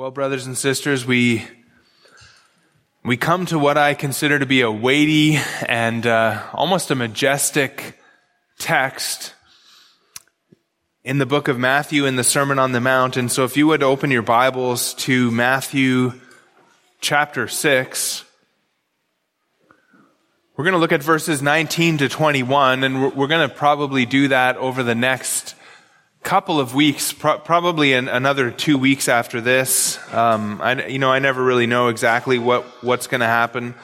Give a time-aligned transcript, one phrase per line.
[0.00, 1.46] Well, brothers and sisters, we
[3.04, 5.38] we come to what I consider to be a weighty
[5.68, 8.00] and uh, almost a majestic
[8.58, 9.34] text
[11.04, 13.18] in the book of Matthew in the Sermon on the Mount.
[13.18, 16.18] And so, if you would open your Bibles to Matthew
[17.02, 18.24] chapter six,
[20.56, 24.06] we're going to look at verses 19 to 21, and we're, we're going to probably
[24.06, 25.54] do that over the next
[26.22, 29.98] couple of weeks, pro- probably in another two weeks after this.
[30.12, 33.74] Um, I, you know, I never really know exactly what, what's going to happen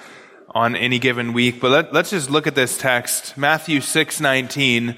[0.55, 3.37] on any given week, but let, let's just look at this text.
[3.37, 4.97] Matthew 6, 19.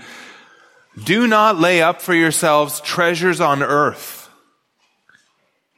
[1.05, 4.29] Do not lay up for yourselves treasures on earth,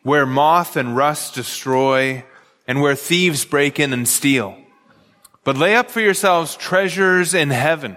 [0.03, 2.25] where moth and rust destroy,
[2.67, 4.57] and where thieves break in and steal.
[5.45, 7.97] But lay up for yourselves treasures in heaven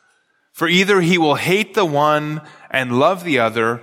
[0.61, 3.81] For either he will hate the one and love the other,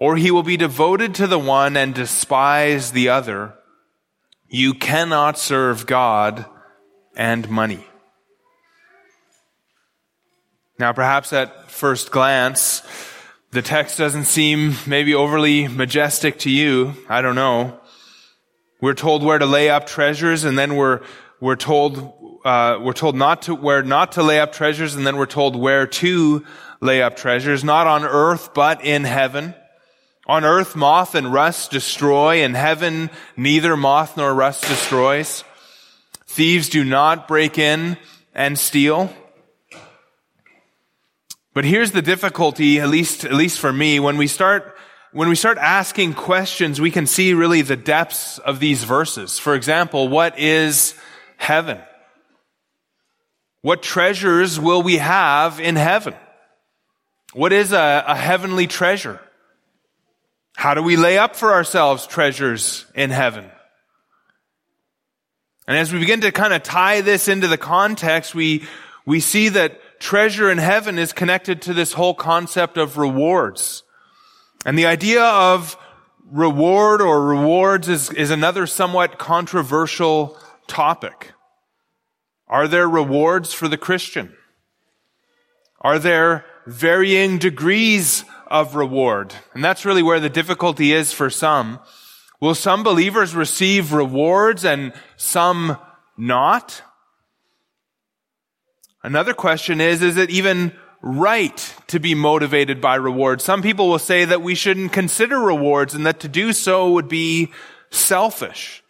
[0.00, 3.54] or he will be devoted to the one and despise the other.
[4.48, 6.44] You cannot serve God
[7.14, 7.86] and money.
[10.76, 12.82] Now, perhaps at first glance,
[13.52, 16.94] the text doesn't seem maybe overly majestic to you.
[17.08, 17.78] I don't know.
[18.80, 21.02] We're told where to lay up treasures, and then we're,
[21.38, 22.12] we're told
[22.44, 25.54] uh, we're told not to where not to lay up treasures, and then we're told
[25.54, 26.44] where to
[26.80, 29.54] lay up treasures, not on earth but in heaven.
[30.26, 32.44] On earth, moth and rust destroy.
[32.44, 35.44] In heaven, neither moth nor rust destroys.
[36.26, 37.96] Thieves do not break in
[38.34, 39.12] and steal.
[41.54, 44.74] But here's the difficulty, at least, at least for me, when we start,
[45.12, 49.38] when we start asking questions, we can see really the depths of these verses.
[49.38, 50.94] For example, what is
[51.36, 51.78] heaven?
[53.62, 56.14] What treasures will we have in heaven?
[57.32, 59.20] What is a, a, heavenly treasure?
[60.54, 63.50] How do we lay up for ourselves treasures in heaven?
[65.66, 68.64] And as we begin to kind of tie this into the context, we,
[69.06, 73.84] we see that treasure in heaven is connected to this whole concept of rewards.
[74.66, 75.76] And the idea of
[76.30, 80.36] reward or rewards is, is another somewhat controversial
[80.66, 81.31] topic.
[82.52, 84.36] Are there rewards for the Christian?
[85.80, 89.34] Are there varying degrees of reward?
[89.54, 91.80] And that's really where the difficulty is for some.
[92.42, 95.78] Will some believers receive rewards and some
[96.18, 96.82] not?
[99.02, 103.44] Another question is, is it even right to be motivated by rewards?
[103.44, 107.08] Some people will say that we shouldn't consider rewards and that to do so would
[107.08, 107.50] be
[107.88, 108.81] selfish.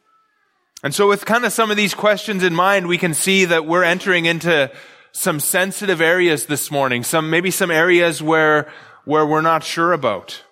[0.83, 3.67] And so with kind of some of these questions in mind, we can see that
[3.67, 4.71] we're entering into
[5.13, 8.71] some sensitive areas this morning, some, maybe some areas where,
[9.05, 10.43] where we're not sure about.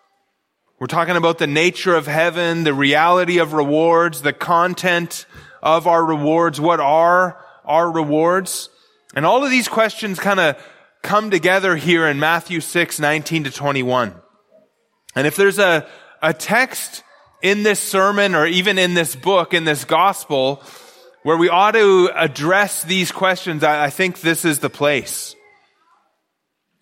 [0.79, 5.27] We're talking about the nature of heaven, the reality of rewards, the content
[5.63, 6.61] of our rewards.
[6.61, 8.71] What are our rewards?
[9.15, 10.57] And all of these questions kind of
[11.03, 14.15] come together here in Matthew 6, 19 to 21.
[15.17, 15.87] And if there's a,
[16.23, 17.03] a text
[17.43, 20.63] in this sermon or even in this book, in this gospel,
[21.23, 25.35] where we ought to address these questions, I, think this is the place.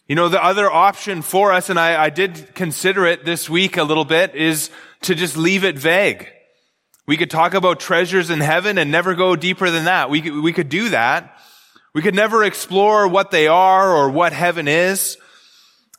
[0.07, 3.77] You know, the other option for us, and I, I did consider it this week
[3.77, 4.71] a little bit, is
[5.03, 6.29] to just leave it vague.
[7.07, 10.11] We could talk about treasures in heaven and never go deeper than that.
[10.11, 11.39] We could, we could do that.
[11.95, 15.17] We could never explore what they are or what heaven is.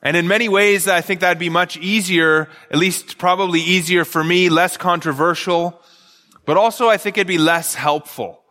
[0.01, 4.23] And in many ways, I think that'd be much easier, at least probably easier for
[4.23, 5.81] me, less controversial,
[6.45, 8.41] but also I think it'd be less helpful.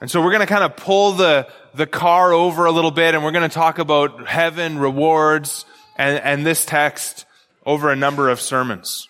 [0.00, 3.14] And so we're going to kind of pull the, the car over a little bit
[3.14, 5.66] and we're going to talk about heaven, rewards,
[5.96, 7.26] and, and this text
[7.66, 9.08] over a number of sermons.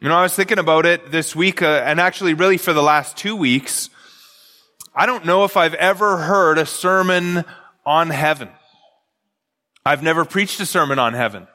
[0.00, 2.82] You know, I was thinking about it this week, uh, and actually really for the
[2.82, 3.88] last two weeks.
[4.94, 7.44] I don't know if I've ever heard a sermon
[7.86, 8.50] on heaven.
[9.86, 11.46] I've never preached a sermon on heaven.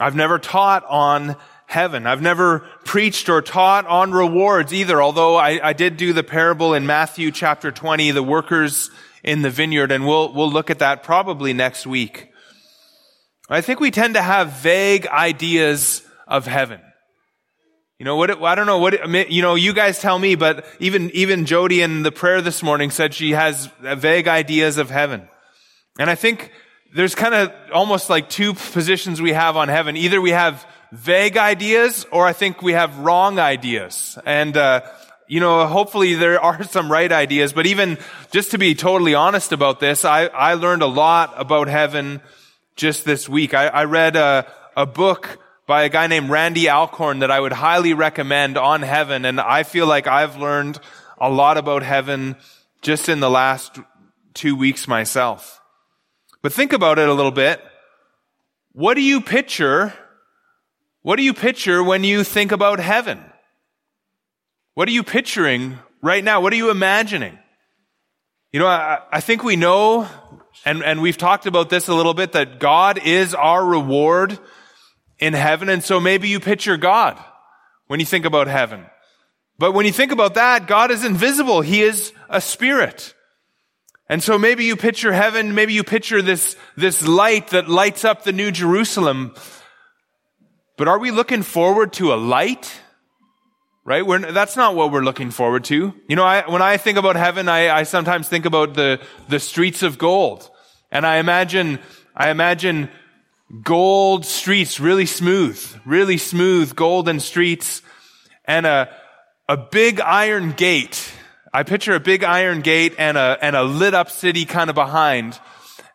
[0.00, 2.06] I've never taught on heaven.
[2.06, 6.72] I've never preached or taught on rewards either, although I, I, did do the parable
[6.72, 8.90] in Matthew chapter 20, the workers
[9.22, 12.30] in the vineyard, and we'll, we'll look at that probably next week.
[13.50, 16.80] I think we tend to have vague ideas of heaven.
[17.98, 21.10] You know, what, I don't know what, you know, you guys tell me, but even,
[21.10, 25.28] even Jody in the prayer this morning said she has vague ideas of heaven.
[25.98, 26.52] And I think
[26.94, 29.96] there's kind of almost like two positions we have on heaven.
[29.96, 34.18] Either we have vague ideas or I think we have wrong ideas.
[34.24, 34.82] And, uh,
[35.26, 37.98] you know, hopefully there are some right ideas, but even
[38.30, 42.22] just to be totally honest about this, I, I learned a lot about heaven
[42.76, 43.52] just this week.
[43.52, 44.46] I, I read a,
[44.76, 49.26] a book by a guy named Randy Alcorn that I would highly recommend on heaven.
[49.26, 50.78] And I feel like I've learned
[51.18, 52.36] a lot about heaven
[52.80, 53.78] just in the last
[54.32, 55.60] two weeks myself.
[56.42, 57.60] But think about it a little bit.
[58.72, 59.92] What do you picture?
[61.02, 63.24] What do you picture when you think about heaven?
[64.74, 66.40] What are you picturing right now?
[66.40, 67.38] What are you imagining?
[68.52, 70.08] You know, I, I think we know,
[70.64, 74.38] and, and we've talked about this a little bit, that God is our reward
[75.18, 75.68] in heaven.
[75.68, 77.18] And so maybe you picture God
[77.88, 78.86] when you think about heaven.
[79.58, 81.62] But when you think about that, God is invisible.
[81.62, 83.14] He is a spirit.
[84.08, 88.24] And so maybe you picture heaven, maybe you picture this, this light that lights up
[88.24, 89.34] the new Jerusalem.
[90.78, 92.72] But are we looking forward to a light?
[93.84, 94.06] Right?
[94.06, 95.94] We're, that's not what we're looking forward to.
[96.08, 99.40] You know, I, when I think about heaven, I, I sometimes think about the, the
[99.40, 100.48] streets of gold.
[100.90, 101.78] And I imagine,
[102.14, 102.90] I imagine
[103.62, 107.82] gold streets, really smooth, really smooth golden streets,
[108.44, 108.88] and a,
[109.48, 111.12] a big iron gate.
[111.52, 114.74] I picture a big iron gate and a, and a lit up city kind of
[114.74, 115.38] behind.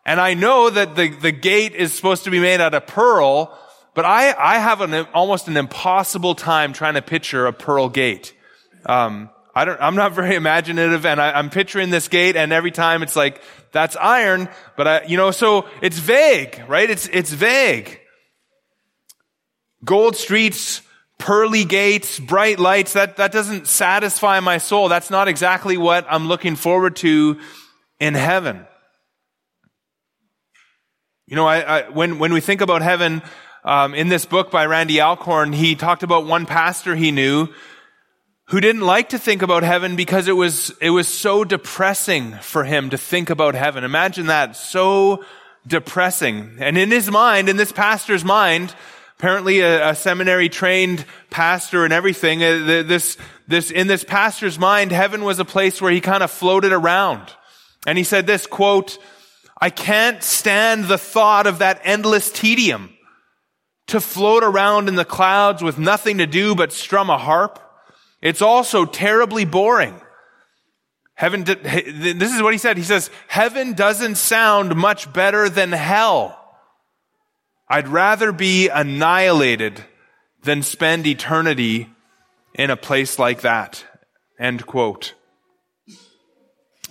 [0.04, 3.56] And I know that the, the gate is supposed to be made out of pearl,
[3.94, 8.34] but I, I have an, almost an impossible time trying to picture a pearl gate.
[8.86, 12.72] Um, I don't, I'm not very imaginative and I, am picturing this gate and every
[12.72, 13.40] time it's like,
[13.72, 16.88] that's iron, but I, you know, so it's vague, right?
[16.88, 18.00] It's, it's vague.
[19.84, 20.80] Gold streets,
[21.24, 24.90] pearly gates, bright lights, that, that doesn't satisfy my soul.
[24.90, 27.40] That's not exactly what I'm looking forward to
[27.98, 28.66] in heaven.
[31.26, 33.22] You know, I, I when, when we think about heaven,
[33.64, 37.48] um, in this book by Randy Alcorn, he talked about one pastor he knew
[38.48, 42.64] who didn't like to think about heaven because it was, it was so depressing for
[42.64, 43.82] him to think about heaven.
[43.82, 44.56] Imagine that.
[44.56, 45.24] So
[45.66, 46.56] depressing.
[46.58, 48.74] And in his mind, in this pastor's mind,
[49.18, 53.16] apparently a, a seminary trained pastor and everything, uh, this,
[53.48, 57.32] this, in this pastor's mind, heaven was a place where he kind of floated around.
[57.86, 58.98] And he said this quote,
[59.60, 62.90] I can't stand the thought of that endless tedium
[63.86, 67.60] to float around in the clouds with nothing to do but strum a harp
[68.24, 70.00] it's also terribly boring.
[71.12, 72.78] Heaven, this is what he said.
[72.78, 76.43] He says, heaven doesn't sound much better than hell.
[77.68, 79.84] I'd rather be annihilated
[80.42, 81.88] than spend eternity
[82.54, 83.84] in a place like that.
[84.38, 85.14] End quote.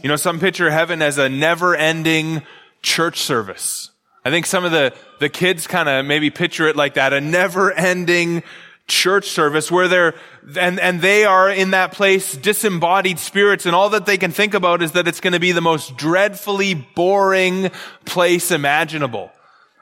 [0.01, 2.41] You know, some picture heaven as a never ending
[2.81, 3.91] church service.
[4.25, 7.21] I think some of the, the kids kind of maybe picture it like that, a
[7.21, 8.43] never ending
[8.87, 10.15] church service where they're,
[10.59, 14.53] and, and they are in that place disembodied spirits and all that they can think
[14.53, 17.69] about is that it's going to be the most dreadfully boring
[18.05, 19.31] place imaginable.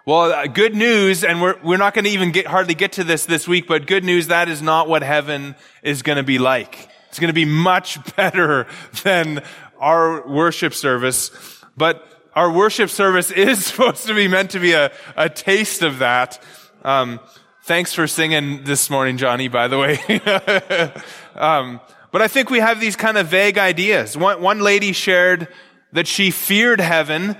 [0.06, 3.03] Well, uh, good news, and we're, we're not going to even get, hardly get to
[3.03, 6.39] this this week, but good news, that is not what heaven is going to be
[6.39, 6.89] like.
[7.10, 8.67] It's going to be much better
[9.03, 9.43] than
[9.79, 11.29] our worship service.
[11.77, 16.00] But our worship service is supposed to be meant to be a, a taste of
[16.00, 16.41] that.
[16.84, 17.20] Um,
[17.63, 20.00] Thanks for singing this morning, Johnny, by the way.
[21.36, 21.79] um,
[22.12, 24.17] but I think we have these kind of vague ideas.
[24.17, 25.48] One, one lady shared
[25.91, 27.38] that she feared heaven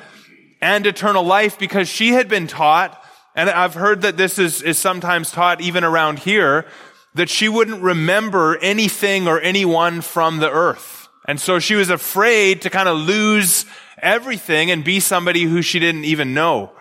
[0.62, 3.02] and eternal life because she had been taught,
[3.36, 6.66] and I've heard that this is, is sometimes taught even around here,
[7.16, 11.10] that she wouldn't remember anything or anyone from the earth.
[11.28, 13.66] And so she was afraid to kind of lose
[14.02, 16.72] everything and be somebody who she didn't even know.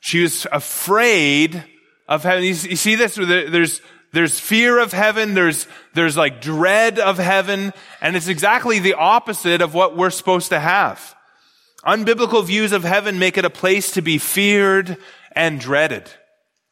[0.00, 1.64] She was afraid
[2.08, 2.42] of heaven.
[2.42, 3.14] You see this?
[3.14, 3.80] There's,
[4.12, 5.34] there's fear of heaven.
[5.34, 7.72] There's, there's like dread of heaven.
[8.00, 11.14] And it's exactly the opposite of what we're supposed to have.
[11.86, 14.96] Unbiblical views of heaven make it a place to be feared
[15.34, 16.10] and dreaded.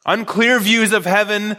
[0.05, 1.57] Unclear views of heaven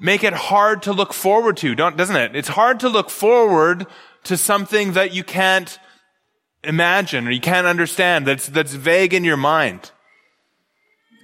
[0.00, 2.34] make it hard to look forward to, doesn't it?
[2.34, 3.86] It's hard to look forward
[4.24, 5.78] to something that you can't
[6.62, 9.90] imagine or you can't understand, that's, that's vague in your mind.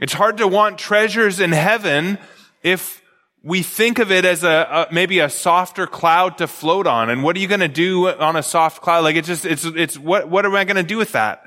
[0.01, 2.19] It's hard to want treasures in heaven
[2.63, 3.03] if
[3.43, 7.11] we think of it as a, a, maybe a softer cloud to float on.
[7.11, 9.05] And what are you going to do on a soft cloud?
[9.05, 11.43] Like it's just it's it's what what am I going to do with that?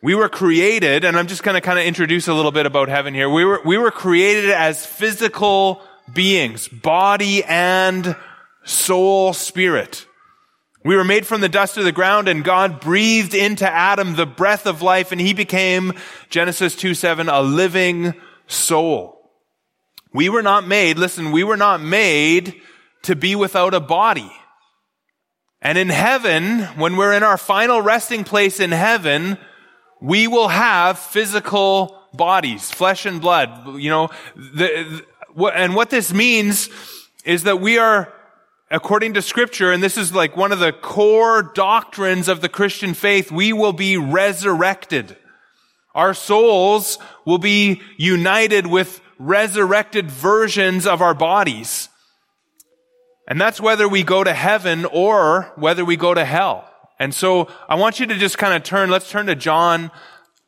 [0.00, 2.88] We were created, and I'm just going to kind of introduce a little bit about
[2.88, 3.28] heaven here.
[3.28, 8.16] We were we were created as physical beings, body and
[8.64, 10.06] soul, spirit.
[10.84, 14.26] We were made from the dust of the ground and God breathed into Adam the
[14.26, 15.92] breath of life and he became,
[16.30, 18.14] Genesis 2 7, a living
[18.46, 19.16] soul.
[20.14, 22.54] We were not made, listen, we were not made
[23.02, 24.32] to be without a body.
[25.60, 29.36] And in heaven, when we're in our final resting place in heaven,
[30.00, 33.76] we will have physical bodies, flesh and blood.
[33.76, 35.02] You know, the,
[35.34, 36.68] the, and what this means
[37.24, 38.12] is that we are,
[38.70, 42.94] according to scripture, and this is like one of the core doctrines of the Christian
[42.94, 45.16] faith, we will be resurrected.
[45.94, 51.88] Our souls will be united with resurrected versions of our bodies.
[53.26, 56.67] And that's whether we go to heaven or whether we go to hell.
[56.98, 59.90] And so I want you to just kind of turn, let's turn to John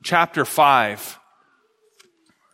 [0.03, 1.19] chapter 5.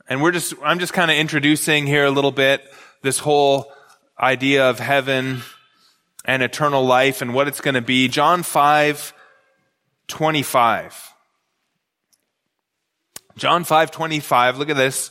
[0.09, 2.62] And we're just, I'm just kind of introducing here a little bit
[3.03, 3.73] this whole
[4.21, 5.43] idea of heaven
[6.25, 8.09] and eternal life and what it's going to be.
[8.09, 9.12] John 5,
[10.09, 11.12] 25.
[13.37, 14.59] John 5, 25.
[14.59, 15.11] Look at this.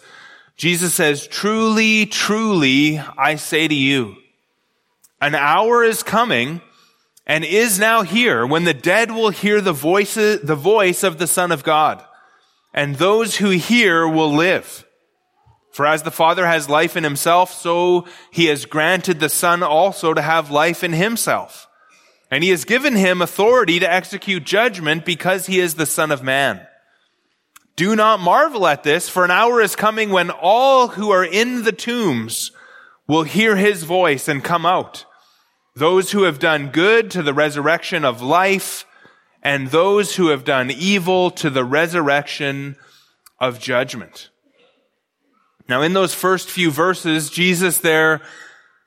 [0.57, 4.15] Jesus says, truly, truly, I say to you,
[5.21, 6.61] an hour is coming
[7.25, 11.27] and is now here when the dead will hear the voice, the voice of the
[11.27, 12.03] Son of God
[12.75, 14.85] and those who hear will live.
[15.71, 20.13] For as the Father has life in himself, so he has granted the Son also
[20.13, 21.67] to have life in himself.
[22.29, 26.21] And he has given him authority to execute judgment because he is the Son of
[26.21, 26.67] Man.
[27.77, 31.63] Do not marvel at this, for an hour is coming when all who are in
[31.63, 32.51] the tombs
[33.07, 35.05] will hear his voice and come out.
[35.75, 38.85] Those who have done good to the resurrection of life,
[39.43, 42.77] and those who have done evil to the resurrection
[43.39, 44.29] of judgment.
[45.67, 48.21] Now, in those first few verses, Jesus there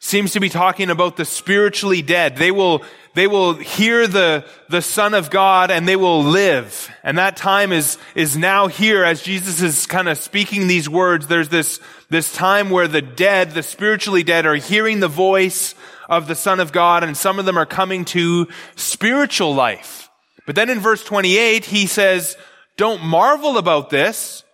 [0.00, 2.37] seems to be talking about the spiritually dead.
[2.37, 2.83] They will,
[3.14, 6.88] they will hear the, the Son of God and they will live.
[7.02, 11.26] And that time is, is now here as Jesus is kind of speaking these words.
[11.26, 11.80] There's this,
[12.11, 15.75] this time where the dead, the spiritually dead are hearing the voice
[16.09, 20.11] of the Son of God and some of them are coming to spiritual life.
[20.47, 22.37] But then in verse 28, he says,
[22.77, 24.45] don't marvel about this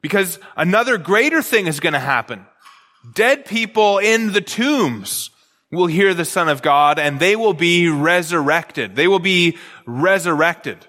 [0.00, 2.46] because another greater thing is going to happen.
[3.14, 5.30] Dead people in the tombs
[5.72, 8.94] will hear the Son of God and they will be resurrected.
[8.94, 10.86] They will be resurrected.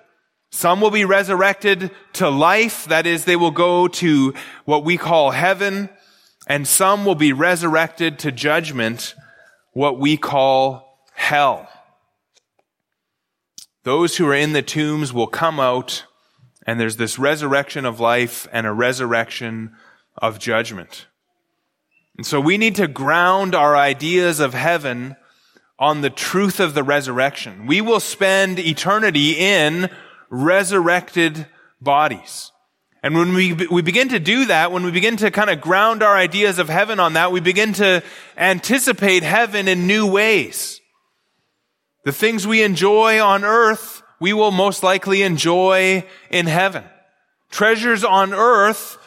[0.51, 2.85] Some will be resurrected to life.
[2.85, 5.89] That is, they will go to what we call heaven.
[6.45, 9.15] And some will be resurrected to judgment,
[9.73, 11.67] what we call hell.
[13.83, 16.05] Those who are in the tombs will come out
[16.65, 19.75] and there's this resurrection of life and a resurrection
[20.17, 21.07] of judgment.
[22.15, 25.17] And so we need to ground our ideas of heaven
[25.77, 27.65] on the truth of the resurrection.
[27.67, 29.89] We will spend eternity in
[30.29, 31.47] resurrected
[31.81, 32.52] bodies.
[33.03, 36.01] And when we, we begin to do that, when we begin to kind of ground
[36.01, 38.01] our ideas of heaven on that, we begin to
[38.37, 40.79] anticipate heaven in new ways.
[42.05, 46.85] The things we enjoy on earth we will most likely enjoy in heaven.
[47.51, 48.97] Treasures on earth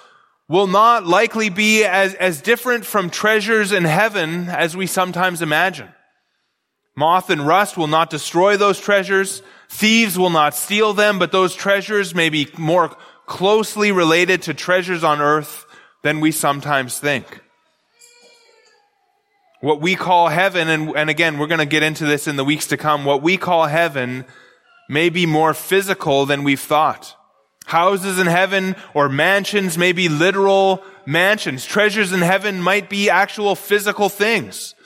[0.47, 5.89] will not likely be as, as different from treasures in heaven as we sometimes imagine.
[6.97, 9.43] Moth and rust will not destroy those treasures.
[9.71, 12.95] Thieves will not steal them, but those treasures may be more
[13.27, 15.67] closely related to treasures on earth
[16.03, 17.41] than we sometimes think.
[19.61, 22.45] What we call heaven, and, and again, we're going to get into this in the
[22.45, 24.25] weeks to come, what we call heaven
[24.89, 27.17] may be more physical than we've thought.
[27.67, 31.65] Houses in heaven or mansions may be literal mansions.
[31.65, 34.77] Treasures in heaven might be actual physical things.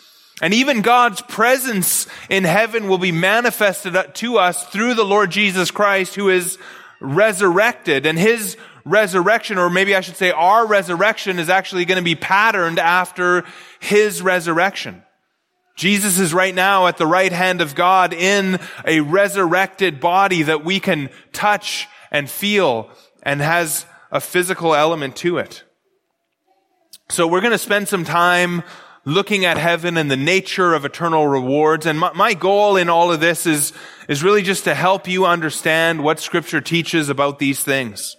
[0.41, 5.71] And even God's presence in heaven will be manifested to us through the Lord Jesus
[5.71, 6.57] Christ who is
[7.01, 8.07] resurrected.
[8.07, 12.15] And his resurrection, or maybe I should say our resurrection is actually going to be
[12.15, 13.45] patterned after
[13.79, 15.03] his resurrection.
[15.77, 20.65] Jesus is right now at the right hand of God in a resurrected body that
[20.65, 22.91] we can touch and feel
[23.23, 25.65] and has a physical element to it.
[27.09, 28.63] So we're going to spend some time
[29.05, 31.87] looking at heaven and the nature of eternal rewards.
[31.87, 33.73] And my, my, goal in all of this is,
[34.09, 38.17] is really just to help you understand what scripture teaches about these things.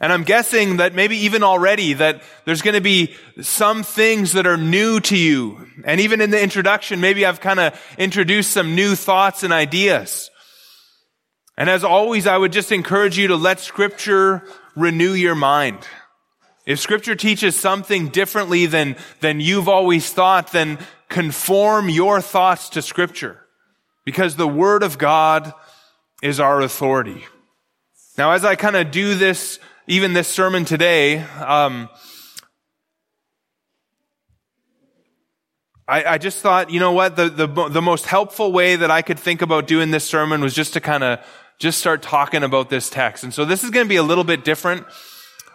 [0.00, 4.46] And I'm guessing that maybe even already that there's going to be some things that
[4.46, 5.66] are new to you.
[5.84, 10.30] And even in the introduction, maybe I've kind of introduced some new thoughts and ideas.
[11.56, 14.44] And as always, I would just encourage you to let scripture
[14.76, 15.78] renew your mind.
[16.68, 22.82] If scripture teaches something differently than, than you've always thought, then conform your thoughts to
[22.82, 23.40] scripture.
[24.04, 25.54] Because the word of God
[26.22, 27.24] is our authority.
[28.18, 31.88] Now, as I kind of do this, even this sermon today, um,
[35.88, 39.00] I, I, just thought, you know what, the, the, the most helpful way that I
[39.00, 41.20] could think about doing this sermon was just to kind of
[41.58, 43.24] just start talking about this text.
[43.24, 44.84] And so this is going to be a little bit different.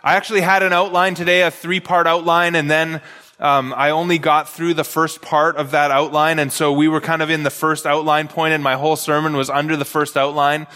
[0.05, 3.01] I actually had an outline today, a three part outline, and then
[3.39, 6.39] um, I only got through the first part of that outline.
[6.39, 9.37] And so we were kind of in the first outline point, and my whole sermon
[9.37, 10.67] was under the first outline.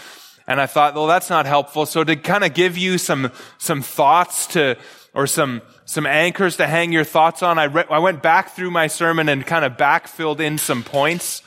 [0.46, 1.84] And I thought, well, that's not helpful.
[1.84, 4.78] So to kind of give you some, some thoughts to,
[5.12, 8.70] or some, some anchors to hang your thoughts on, I, re- I went back through
[8.70, 11.42] my sermon and kind of backfilled in some points.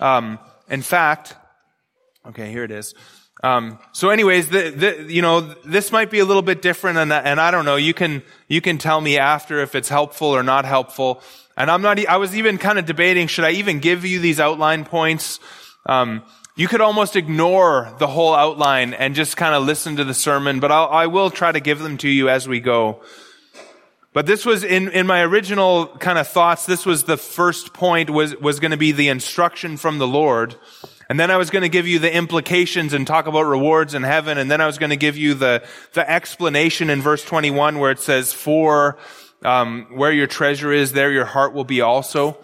[0.00, 0.38] Um,
[0.70, 1.34] in fact,
[2.28, 2.94] okay, here it is.
[3.46, 7.12] Um, so anyways, the, the, you know, this might be a little bit different and,
[7.12, 10.42] and I don't know, you can, you can tell me after if it's helpful or
[10.42, 11.22] not helpful.
[11.56, 14.40] And I'm not, I was even kind of debating, should I even give you these
[14.40, 15.38] outline points?
[15.86, 16.24] Um,
[16.56, 20.58] you could almost ignore the whole outline and just kind of listen to the sermon,
[20.58, 23.00] but I'll, I will try to give them to you as we go.
[24.12, 28.10] But this was in, in my original kind of thoughts, this was the first point
[28.10, 30.56] was, was going to be the instruction from the Lord.
[31.08, 34.02] And then I was going to give you the implications and talk about rewards in
[34.02, 34.38] heaven.
[34.38, 37.92] And then I was going to give you the, the explanation in verse 21 where
[37.92, 38.98] it says, for,
[39.44, 42.38] um, where your treasure is, there your heart will be also.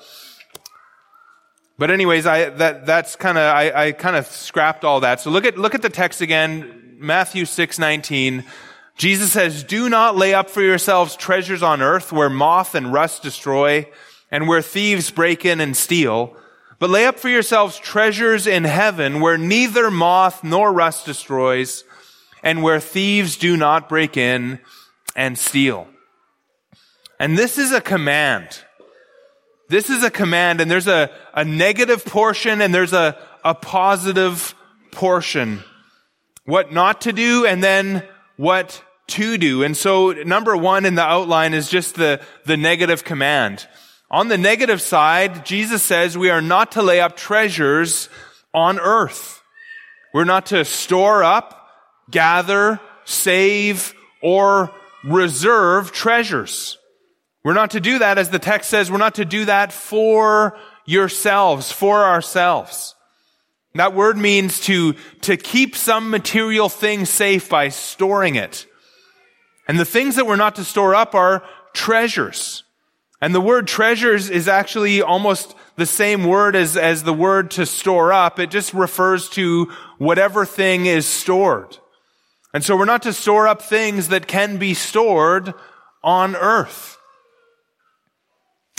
[1.76, 5.20] But anyways, I, that, that's kind of, I, I kind of scrapped all that.
[5.20, 8.44] So look at, look at the text again, Matthew 6, 19.
[8.96, 13.24] Jesus says, do not lay up for yourselves treasures on earth where moth and rust
[13.24, 13.88] destroy
[14.30, 16.36] and where thieves break in and steal
[16.82, 21.84] but lay up for yourselves treasures in heaven where neither moth nor rust destroys
[22.42, 24.58] and where thieves do not break in
[25.14, 25.86] and steal.
[27.20, 28.64] And this is a command.
[29.68, 34.52] This is a command and there's a, a negative portion and there's a, a positive
[34.90, 35.62] portion.
[36.46, 38.02] What not to do and then
[38.36, 39.62] what to do.
[39.62, 43.68] And so number one in the outline is just the, the negative command.
[44.12, 48.10] On the negative side, Jesus says we are not to lay up treasures
[48.52, 49.42] on earth.
[50.12, 51.66] We're not to store up,
[52.10, 54.70] gather, save, or
[55.02, 56.76] reserve treasures.
[57.42, 60.58] We're not to do that, as the text says, we're not to do that for
[60.84, 62.94] yourselves, for ourselves.
[63.74, 68.66] That word means to, to keep some material thing safe by storing it.
[69.66, 72.64] And the things that we're not to store up are treasures.
[73.22, 77.64] And the word treasures is actually almost the same word as, as the word to
[77.64, 78.40] store up.
[78.40, 81.78] It just refers to whatever thing is stored.
[82.52, 85.54] And so we're not to store up things that can be stored
[86.02, 86.98] on earth.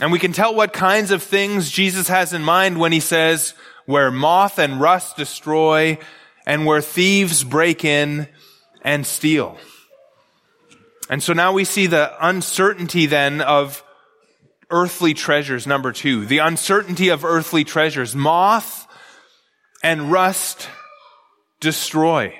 [0.01, 3.53] And we can tell what kinds of things Jesus has in mind when he says,
[3.85, 5.97] where moth and rust destroy
[6.45, 8.27] and where thieves break in
[8.81, 9.57] and steal.
[11.09, 13.81] And so now we see the uncertainty then of
[14.73, 16.25] earthly treasures, number two.
[16.25, 18.15] The uncertainty of earthly treasures.
[18.15, 18.87] Moth
[19.83, 20.67] and rust
[21.59, 22.33] destroy.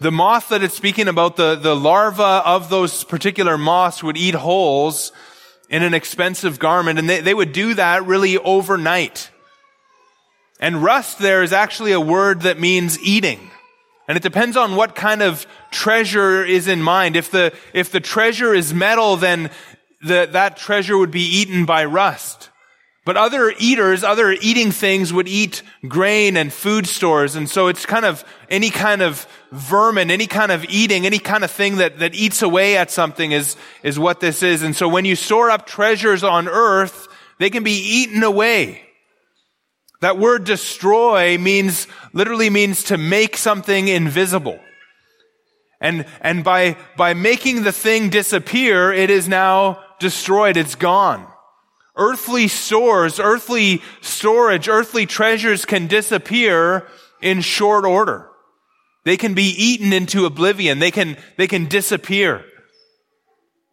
[0.00, 4.34] The moth that it's speaking about, the, the larva of those particular moths would eat
[4.34, 5.12] holes
[5.68, 9.30] in an expensive garment, and they, they would do that really overnight.
[10.60, 13.50] And rust there is actually a word that means eating.
[14.06, 17.14] And it depends on what kind of treasure is in mind.
[17.14, 19.50] If the, if the treasure is metal, then
[20.02, 22.50] that that treasure would be eaten by rust.
[23.08, 27.36] But other eaters, other eating things would eat grain and food stores.
[27.36, 31.42] And so it's kind of any kind of vermin, any kind of eating, any kind
[31.42, 34.62] of thing that, that eats away at something is, is what this is.
[34.62, 37.08] And so when you store up treasures on earth,
[37.38, 38.82] they can be eaten away.
[40.02, 44.60] That word destroy means, literally means to make something invisible.
[45.80, 50.56] And, and by, by making the thing disappear, it is now destroyed.
[50.56, 51.26] It's gone.
[51.96, 56.86] Earthly stores, earthly storage, earthly treasures can disappear
[57.20, 58.28] in short order.
[59.04, 60.78] They can be eaten into oblivion.
[60.78, 62.44] They can, they can disappear.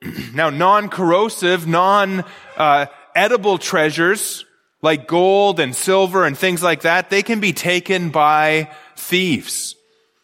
[0.33, 4.45] now, non-corrosive, non-edible uh, treasures
[4.81, 9.75] like gold and silver and things like that, they can be taken by thieves.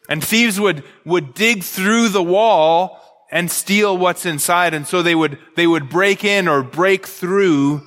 [0.08, 3.01] And thieves would, would dig through the wall
[3.32, 4.74] and steal what's inside.
[4.74, 7.82] And so they would, they would break in or break through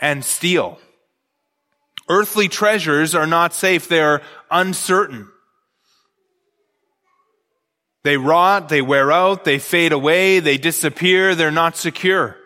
[0.00, 0.78] and steal.
[2.08, 3.88] Earthly treasures are not safe.
[3.88, 5.28] They are uncertain.
[8.02, 12.36] They rot, they wear out, they fade away, they disappear, they're not secure.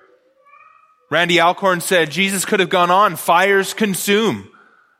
[1.10, 3.16] Randy Alcorn said Jesus could have gone on.
[3.16, 4.48] Fires consume.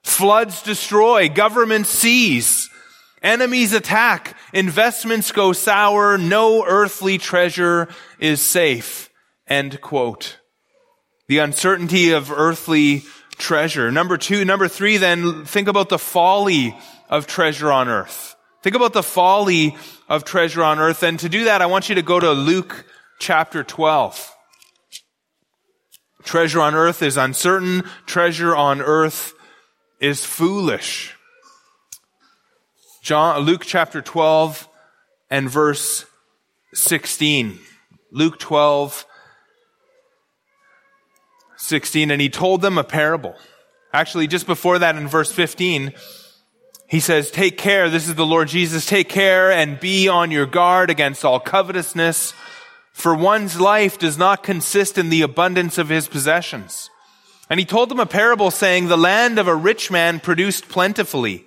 [0.02, 1.28] Floods destroy.
[1.28, 2.67] Governments seize.
[3.22, 4.36] Enemies attack.
[4.52, 6.18] Investments go sour.
[6.18, 9.10] No earthly treasure is safe.
[9.46, 10.38] End quote.
[11.26, 13.02] The uncertainty of earthly
[13.38, 13.90] treasure.
[13.90, 16.76] Number two, number three, then think about the folly
[17.08, 18.36] of treasure on earth.
[18.62, 19.76] Think about the folly
[20.08, 21.02] of treasure on earth.
[21.02, 22.84] And to do that, I want you to go to Luke
[23.18, 24.34] chapter 12.
[26.24, 27.84] Treasure on earth is uncertain.
[28.06, 29.32] Treasure on earth
[30.00, 31.14] is foolish.
[33.08, 34.68] John, Luke chapter 12
[35.30, 36.04] and verse
[36.74, 37.58] 16.
[38.10, 39.06] Luke 12,
[41.56, 42.10] 16.
[42.10, 43.34] And he told them a parable.
[43.94, 45.94] Actually, just before that in verse 15,
[46.86, 47.88] he says, take care.
[47.88, 48.84] This is the Lord Jesus.
[48.84, 52.34] Take care and be on your guard against all covetousness
[52.92, 56.90] for one's life does not consist in the abundance of his possessions.
[57.48, 61.46] And he told them a parable saying, the land of a rich man produced plentifully.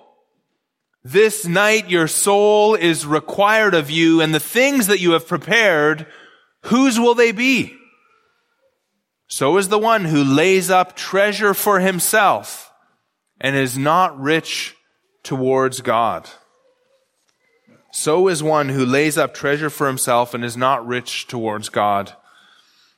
[1.03, 6.05] this night your soul is required of you, and the things that you have prepared,
[6.63, 7.75] whose will they be?
[9.27, 12.71] So is the one who lays up treasure for himself
[13.39, 14.75] and is not rich
[15.23, 16.29] towards God
[17.91, 22.13] so is one who lays up treasure for himself and is not rich towards God.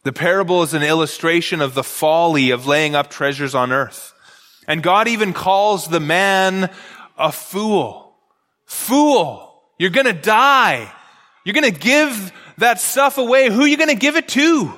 [0.03, 4.13] The parable is an illustration of the folly of laying up treasures on earth.
[4.67, 6.69] And God even calls the man
[7.17, 8.15] a fool.
[8.65, 9.61] Fool!
[9.77, 10.91] You're gonna die.
[11.45, 13.49] You're gonna give that stuff away.
[13.49, 14.73] Who are you gonna give it to?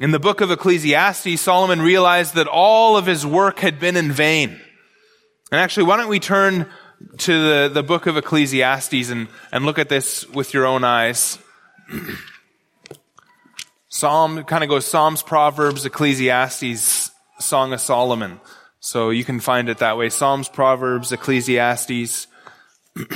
[0.00, 4.12] In the book of Ecclesiastes, Solomon realized that all of his work had been in
[4.12, 4.60] vain.
[5.50, 6.70] And actually, why don't we turn
[7.18, 11.38] to the, the book of Ecclesiastes and, and look at this with your own eyes.
[13.88, 18.40] Psalm kind of goes Psalms, Proverbs, Ecclesiastes, Song of Solomon.
[18.80, 20.08] So you can find it that way.
[20.08, 22.26] Psalms, Proverbs, Ecclesiastes.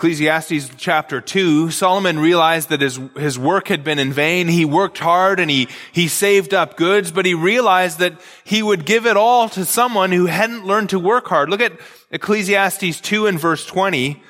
[0.00, 4.48] Ecclesiastes chapter 2, Solomon realized that his, his work had been in vain.
[4.48, 8.86] He worked hard and he, he saved up goods, but he realized that he would
[8.86, 11.50] give it all to someone who hadn't learned to work hard.
[11.50, 11.78] Look at
[12.10, 14.22] Ecclesiastes 2 and verse 20.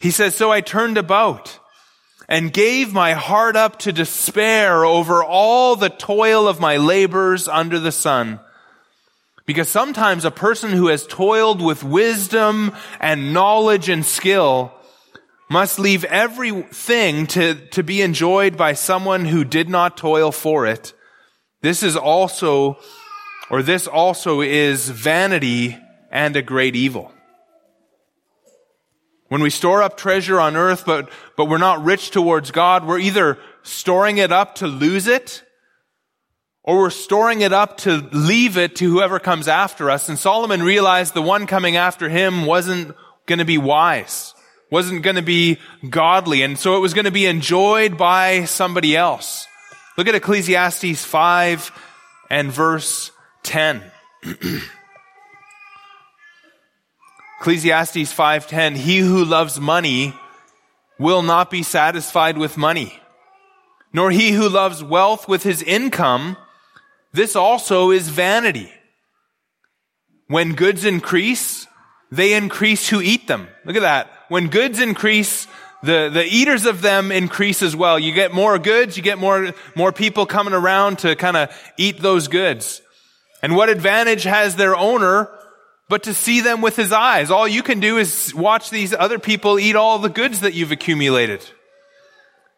[0.00, 1.56] He says, So I turned about
[2.32, 7.78] and gave my heart up to despair over all the toil of my labors under
[7.78, 8.40] the sun.
[9.44, 14.72] Because sometimes a person who has toiled with wisdom and knowledge and skill
[15.50, 20.94] must leave everything to, to be enjoyed by someone who did not toil for it.
[21.60, 22.78] This is also,
[23.50, 25.76] or this also is vanity
[26.10, 27.12] and a great evil.
[29.32, 32.98] When we store up treasure on earth, but, but we're not rich towards God, we're
[32.98, 35.42] either storing it up to lose it,
[36.62, 40.10] or we're storing it up to leave it to whoever comes after us.
[40.10, 44.34] And Solomon realized the one coming after him wasn't going to be wise
[44.70, 48.96] wasn't going to be godly, and so it was going to be enjoyed by somebody
[48.96, 49.46] else.
[49.98, 51.72] Look at Ecclesiastes 5
[52.30, 53.10] and verse
[53.44, 53.82] 10.
[57.42, 60.14] Ecclesiastes 5:10 He who loves money
[60.98, 63.00] will not be satisfied with money
[63.92, 66.36] nor he who loves wealth with his income
[67.12, 68.72] this also is vanity
[70.28, 71.66] when goods increase
[72.12, 75.46] they increase who eat them look at that when goods increase,
[75.82, 77.98] the, the eaters of them increase as well.
[77.98, 82.00] You get more goods, you get more, more people coming around to kind of eat
[82.00, 82.80] those goods.
[83.42, 85.28] And what advantage has their owner
[85.92, 87.30] but to see them with his eyes?
[87.30, 90.72] All you can do is watch these other people eat all the goods that you've
[90.72, 91.44] accumulated.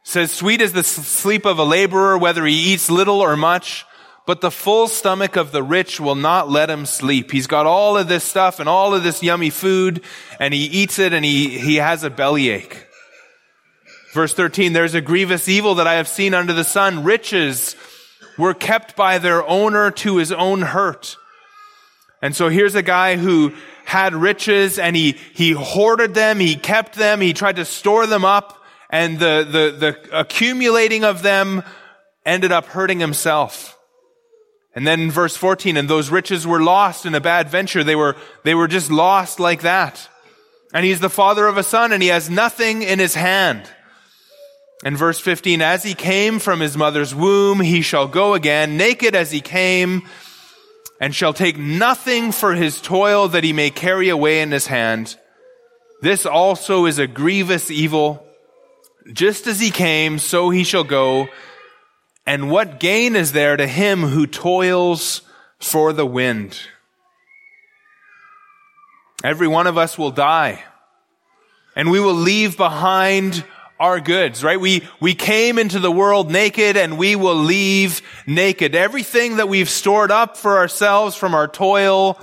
[0.05, 3.87] Says, sweet is the sleep of a laborer, whether he eats little or much.
[4.25, 7.33] But the full stomach of the rich will not let him sleep.
[7.33, 10.03] He's got all of this stuff and all of this yummy food
[10.38, 12.87] and he eats it and he, he has a bellyache.
[14.12, 17.03] Verse 13, there's a grievous evil that I have seen under the sun.
[17.03, 17.75] Riches
[18.38, 21.16] were kept by their owner to his own hurt.
[22.22, 23.53] And so here's a guy who
[23.85, 28.24] had riches and he, he hoarded them, he kept them, he tried to store them
[28.24, 31.62] up, and the, the, the accumulating of them
[32.24, 33.79] ended up hurting himself.
[34.74, 37.85] And then in verse 14, and those riches were lost in a bad venture.
[37.85, 40.09] They were, they were just lost like that.
[40.72, 43.70] And he's the father of a son and he has nothing in his hand.
[44.85, 49.14] And verse 15, as he came from his mother's womb, he shall go again, naked
[49.14, 50.03] as he came,
[51.00, 55.16] and shall take nothing for his toil that he may carry away in his hand.
[56.00, 58.26] This also is a grievous evil.
[59.12, 61.28] Just as he came, so he shall go.
[62.26, 65.22] And what gain is there to him who toils
[65.59, 66.59] for the wind?
[69.22, 70.62] Every one of us will die.
[71.76, 73.44] And we will leave behind
[73.78, 74.60] our goods, right?
[74.60, 78.74] We, we came into the world naked and we will leave naked.
[78.74, 82.18] Everything that we've stored up for ourselves from our toil,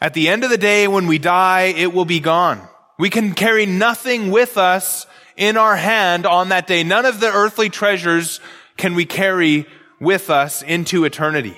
[0.00, 2.66] at the end of the day, when we die, it will be gone.
[2.98, 6.82] We can carry nothing with us in our hand on that day.
[6.84, 8.40] None of the earthly treasures
[8.76, 9.66] can we carry
[10.00, 11.56] with us into eternity.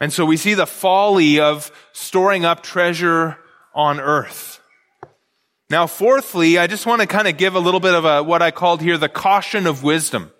[0.00, 3.38] And so we see the folly of storing up treasure
[3.74, 4.60] on earth.
[5.72, 8.42] Now, fourthly, I just want to kind of give a little bit of a, what
[8.42, 10.30] I called here the caution of wisdom.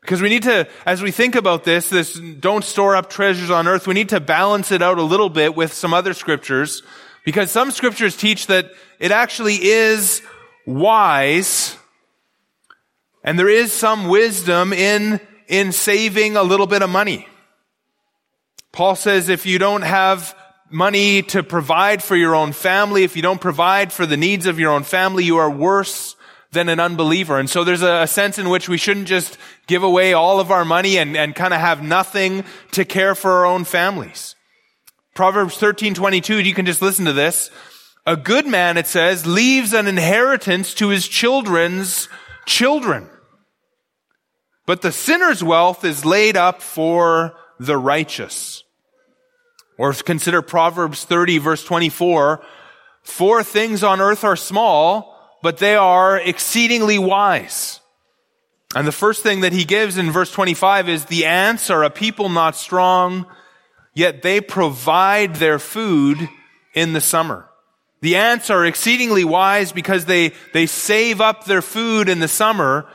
[0.00, 3.68] Because we need to, as we think about this, this don't store up treasures on
[3.68, 6.82] earth, we need to balance it out a little bit with some other scriptures.
[7.24, 10.22] Because some scriptures teach that it actually is
[10.66, 11.76] wise
[13.22, 17.28] and there is some wisdom in, in saving a little bit of money.
[18.72, 20.34] Paul says if you don't have
[20.70, 24.58] money to provide for your own family, if you don't provide for the needs of
[24.58, 26.16] your own family, you are worse
[26.52, 27.38] than an unbeliever.
[27.38, 30.64] And so there's a, sense in which we shouldn't just give away all of our
[30.64, 34.34] money and, and kind of have nothing to care for our own families.
[35.14, 37.50] Proverbs 13, 22, you can just listen to this.
[38.06, 42.08] A good man, it says, leaves an inheritance to his children's
[42.46, 43.10] children.
[44.64, 48.64] But the sinner's wealth is laid up for the righteous.
[49.78, 52.42] Or consider Proverbs 30 verse 24.
[53.02, 57.80] Four things on earth are small, but they are exceedingly wise.
[58.74, 61.90] And the first thing that he gives in verse 25 is the ants are a
[61.90, 63.24] people not strong,
[63.94, 66.28] yet they provide their food
[66.74, 67.48] in the summer.
[68.00, 72.86] The ants are exceedingly wise because they, they save up their food in the summer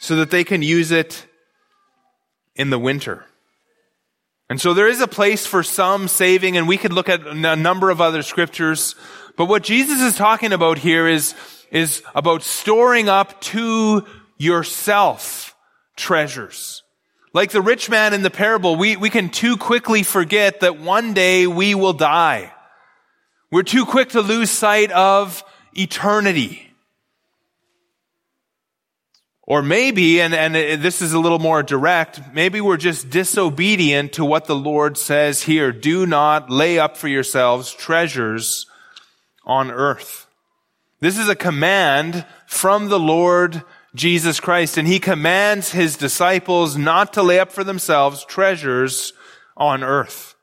[0.00, 1.26] so that they can use it
[2.56, 3.24] in the winter.
[4.50, 7.56] And so there is a place for some saving, and we could look at a
[7.56, 8.94] number of other scriptures.
[9.36, 11.34] But what Jesus is talking about here is,
[11.70, 14.04] is about storing up to
[14.36, 15.56] yourself
[15.96, 16.82] treasures.
[17.32, 21.14] Like the rich man in the parable, we, we can too quickly forget that one
[21.14, 22.52] day we will die.
[23.50, 26.63] We're too quick to lose sight of eternity.
[29.46, 34.24] Or maybe, and, and this is a little more direct, maybe we're just disobedient to
[34.24, 35.70] what the Lord says here.
[35.70, 38.66] Do not lay up for yourselves treasures
[39.44, 40.26] on earth.
[41.00, 43.62] This is a command from the Lord
[43.94, 49.12] Jesus Christ, and he commands his disciples not to lay up for themselves treasures
[49.56, 50.34] on earth.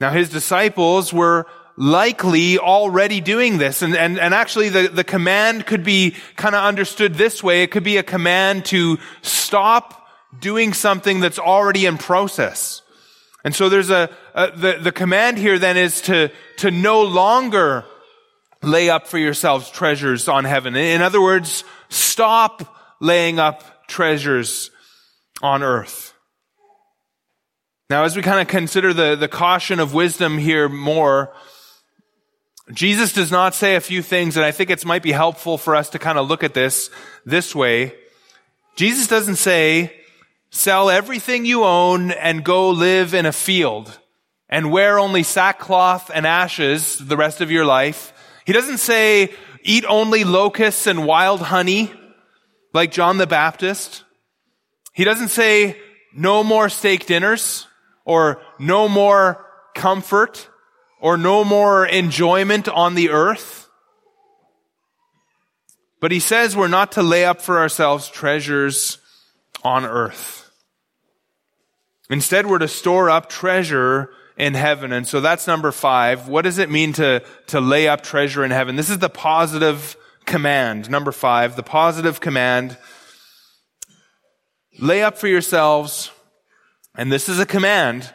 [0.00, 3.82] Now his disciples were likely already doing this.
[3.82, 7.62] And, and, and actually the, the command could be kind of understood this way.
[7.62, 10.06] It could be a command to stop
[10.38, 12.82] doing something that's already in process.
[13.44, 17.84] And so there's a, a the, the command here then is to, to no longer
[18.62, 20.74] lay up for yourselves treasures on heaven.
[20.76, 24.70] In other words, stop laying up treasures
[25.42, 26.14] on earth.
[27.90, 31.34] Now, as we kind of consider the, the caution of wisdom here more,
[32.72, 35.76] Jesus does not say a few things, and I think it might be helpful for
[35.76, 36.88] us to kind of look at this
[37.26, 37.94] this way.
[38.74, 39.94] Jesus doesn't say,
[40.50, 43.98] sell everything you own and go live in a field
[44.48, 48.12] and wear only sackcloth and ashes the rest of your life.
[48.46, 51.92] He doesn't say, eat only locusts and wild honey
[52.72, 54.04] like John the Baptist.
[54.92, 55.78] He doesn't say,
[56.14, 57.66] no more steak dinners
[58.04, 60.48] or no more comfort
[61.04, 63.68] or no more enjoyment on the earth.
[66.00, 68.96] But he says we're not to lay up for ourselves treasures
[69.62, 70.50] on earth.
[72.08, 74.92] Instead, we're to store up treasure in heaven.
[74.92, 76.26] And so that's number five.
[76.26, 78.74] What does it mean to, to lay up treasure in heaven?
[78.74, 80.88] This is the positive command.
[80.88, 82.78] Number five, the positive command.
[84.78, 86.10] Lay up for yourselves,
[86.94, 88.10] and this is a command,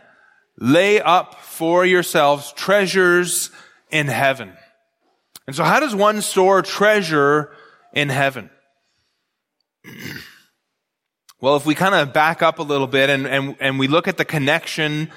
[0.57, 3.51] lay up for yourselves treasures
[3.91, 4.53] in heaven.
[5.45, 7.51] And so how does one store treasure
[7.91, 8.49] in heaven?
[11.41, 14.07] well, if we kind of back up a little bit and, and, and we look
[14.07, 15.11] at the connection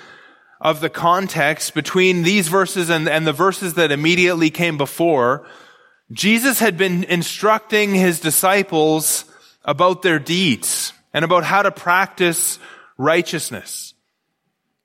[0.61, 5.47] of the context between these verses and, and the verses that immediately came before,
[6.11, 9.27] Jesus had been instructing his disciples
[9.65, 12.59] about their deeds and about how to practice
[12.99, 13.92] righteousness.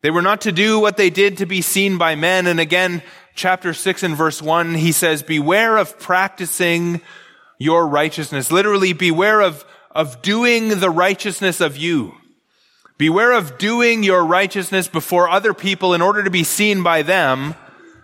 [0.02, 2.48] They were not to do what they did to be seen by men.
[2.48, 3.02] And again,
[3.36, 7.02] chapter 6 and verse 1, he says, beware of practicing
[7.58, 8.52] your righteousness.
[8.52, 12.14] Literally, beware of, of doing the righteousness of you.
[12.98, 17.56] Beware of doing your righteousness before other people in order to be seen by them,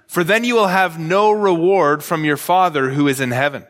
[0.08, 3.66] for then you will have no reward from your Father who is in heaven.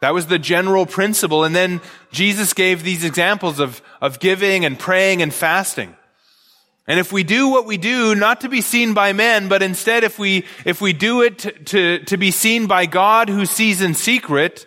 [0.00, 1.44] That was the general principle.
[1.44, 1.80] And then
[2.12, 5.96] Jesus gave these examples of, of giving and praying and fasting.
[6.88, 10.04] And if we do what we do, not to be seen by men, but instead
[10.04, 13.82] if we, if we do it to, to, to be seen by God who sees
[13.82, 14.66] in secret,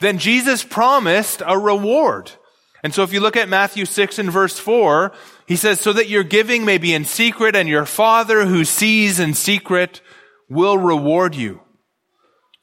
[0.00, 2.32] then Jesus promised a reward.
[2.82, 5.12] And so if you look at Matthew 6 and verse 4,
[5.46, 9.20] he says, so that your giving may be in secret and your father who sees
[9.20, 10.00] in secret
[10.48, 11.60] will reward you.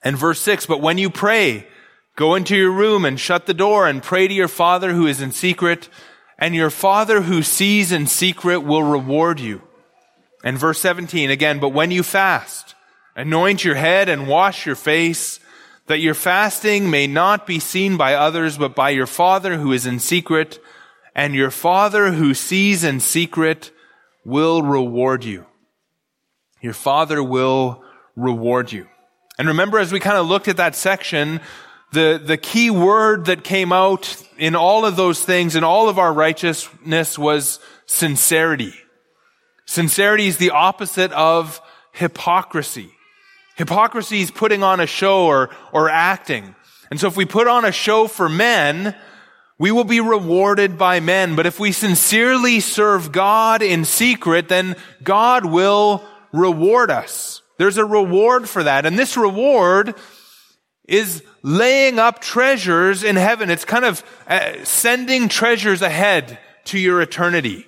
[0.03, 1.67] And verse 6, but when you pray,
[2.15, 5.21] go into your room and shut the door and pray to your father who is
[5.21, 5.87] in secret
[6.37, 9.61] and your father who sees in secret will reward you.
[10.43, 12.75] And verse 17 again, but when you fast,
[13.15, 15.39] anoint your head and wash your face
[15.87, 19.85] that your fasting may not be seen by others, but by your Father who is
[19.85, 20.59] in secret,
[21.15, 23.71] and your Father who sees in secret
[24.23, 25.45] will reward you.
[26.61, 27.83] Your Father will
[28.15, 28.87] reward you.
[29.39, 31.39] And remember, as we kind of looked at that section,
[31.91, 35.97] the, the key word that came out in all of those things, in all of
[35.97, 38.73] our righteousness was sincerity.
[39.65, 41.61] Sincerity is the opposite of
[41.93, 42.91] hypocrisy.
[43.55, 46.55] Hypocrisy is putting on a show or, or acting.
[46.91, 48.95] And so if we put on a show for men,
[49.57, 51.35] we will be rewarded by men.
[51.35, 57.41] But if we sincerely serve God in secret, then God will reward us.
[57.57, 58.85] There's a reward for that.
[58.85, 59.95] And this reward
[60.87, 63.49] is laying up treasures in heaven.
[63.49, 67.67] It's kind of uh, sending treasures ahead to your eternity.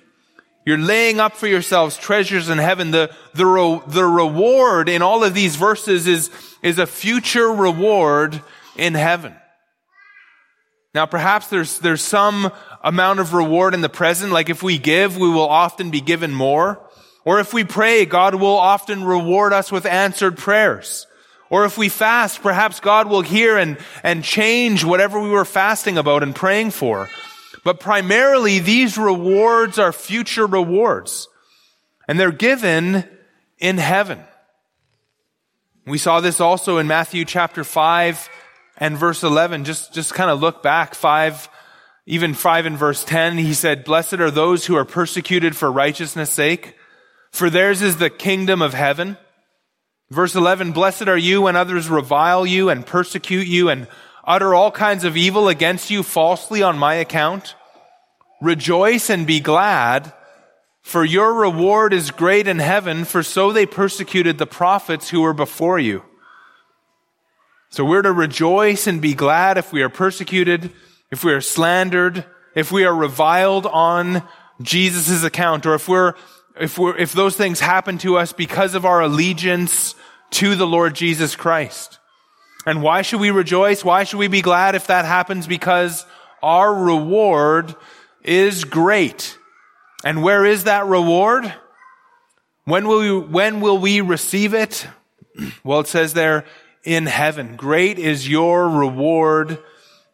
[0.66, 2.90] You're laying up for yourselves treasures in heaven.
[2.90, 6.30] The, the, re, the reward in all of these verses is,
[6.62, 8.42] is a future reward
[8.76, 9.34] in heaven.
[10.94, 12.52] Now, perhaps there's, there's some
[12.82, 14.32] amount of reward in the present.
[14.32, 16.80] Like if we give, we will often be given more.
[17.24, 21.06] Or if we pray, God will often reward us with answered prayers.
[21.50, 25.98] Or if we fast, perhaps God will hear and, and change whatever we were fasting
[25.98, 27.10] about and praying for.
[27.64, 31.28] But primarily, these rewards are future rewards.
[32.08, 33.04] And they're given
[33.58, 34.20] in heaven.
[35.86, 38.28] We saw this also in Matthew chapter 5
[38.76, 39.64] and verse 11.
[39.64, 41.48] Just, just kind of look back 5,
[42.06, 43.38] even 5 and verse 10.
[43.38, 46.76] He said, Blessed are those who are persecuted for righteousness sake,
[47.32, 49.16] for theirs is the kingdom of heaven.
[50.10, 53.86] Verse 11, Blessed are you when others revile you and persecute you and
[54.24, 57.54] utter all kinds of evil against you falsely on my account.
[58.40, 60.12] Rejoice and be glad,
[60.82, 65.34] for your reward is great in heaven, for so they persecuted the prophets who were
[65.34, 66.02] before you.
[67.68, 70.72] So we're to rejoice and be glad if we are persecuted,
[71.12, 72.24] if we are slandered,
[72.56, 74.26] if we are reviled on
[74.60, 76.14] Jesus' account, or if we're,
[76.60, 79.94] if we're, if those things happen to us because of our allegiance
[80.30, 81.98] to the Lord Jesus Christ.
[82.66, 83.84] And why should we rejoice?
[83.84, 85.46] Why should we be glad if that happens?
[85.46, 86.04] Because
[86.42, 87.74] our reward
[88.22, 89.38] is great.
[90.04, 91.52] And where is that reward?
[92.64, 94.86] When will we, when will we receive it?
[95.64, 96.44] Well, it says there,
[96.84, 97.56] in heaven.
[97.56, 99.58] Great is your reward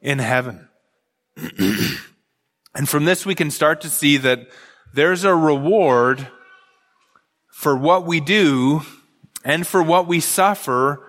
[0.00, 0.68] in heaven.
[1.36, 4.46] and from this we can start to see that
[4.92, 6.28] there's a reward
[7.56, 8.82] for what we do
[9.42, 11.02] and for what we suffer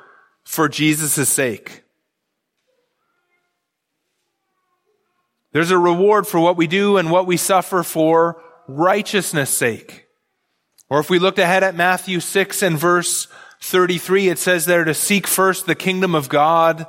[0.45, 1.83] for Jesus' sake.
[5.51, 10.07] There's a reward for what we do and what we suffer for righteousness sake.
[10.89, 13.27] Or if we looked ahead at Matthew 6 and verse
[13.61, 16.87] 33, it says there to seek first the kingdom of God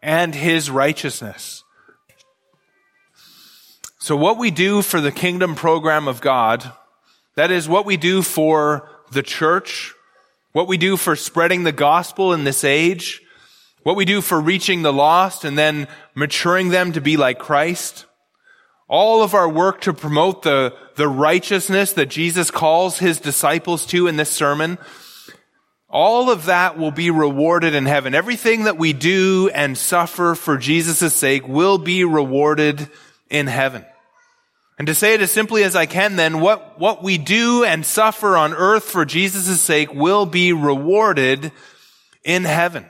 [0.00, 1.64] and his righteousness.
[3.98, 6.72] So what we do for the kingdom program of God,
[7.34, 9.94] that is what we do for the church,
[10.52, 13.20] what we do for spreading the gospel in this age,
[13.82, 18.06] what we do for reaching the lost and then maturing them to be like Christ,
[18.88, 24.06] all of our work to promote the, the righteousness that Jesus calls his disciples to
[24.06, 24.78] in this sermon,
[25.88, 28.14] all of that will be rewarded in heaven.
[28.14, 32.88] Everything that we do and suffer for Jesus' sake will be rewarded
[33.28, 33.84] in heaven.
[34.80, 37.84] And to say it as simply as I can then, what, what we do and
[37.84, 41.52] suffer on earth for Jesus' sake will be rewarded
[42.24, 42.86] in heaven.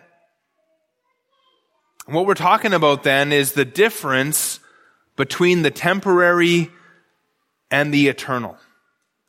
[2.06, 4.60] What we're talking about then is the difference
[5.16, 6.70] between the temporary
[7.72, 8.56] and the eternal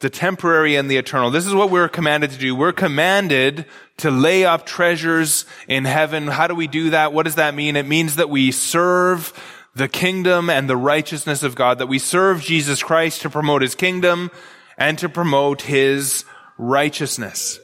[0.02, 1.30] the temporary and the eternal.
[1.30, 2.56] This is what we're commanded to do.
[2.56, 6.28] We're commanded to lay up treasures in heaven.
[6.28, 7.14] How do we do that?
[7.14, 7.76] What does that mean?
[7.76, 9.32] It means that we serve
[9.76, 13.76] the kingdom and the righteousness of God, that we serve Jesus Christ to promote his
[13.76, 14.32] kingdom
[14.78, 16.26] and to promote his
[16.58, 17.60] righteousness.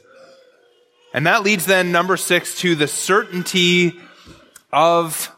[1.12, 3.98] And that leads then, number six, to the certainty
[4.72, 5.34] of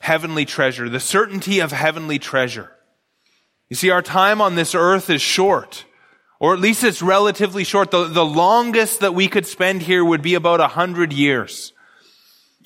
[0.00, 2.70] heavenly treasure, the certainty of heavenly treasure.
[3.68, 5.84] You see, our time on this earth is short.
[6.40, 7.90] Or at least it's relatively short.
[7.90, 11.72] The, the longest that we could spend here would be about a hundred years.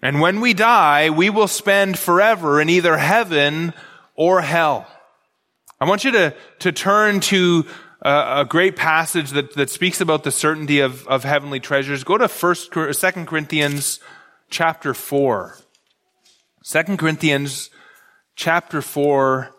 [0.03, 3.73] And when we die, we will spend forever in either heaven
[4.17, 4.87] or hell.
[5.81, 7.65] I want you to, to turn to
[8.03, 12.03] a, a great passage that, that speaks about the certainty of, of heavenly treasures.
[12.03, 14.01] Go to first, second Corinthians
[14.51, 15.57] chapter four.
[16.65, 17.71] Second Corinthians
[18.35, 19.55] chapter four,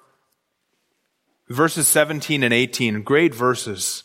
[1.50, 3.04] verses 17 and 18.
[3.04, 4.03] Great verses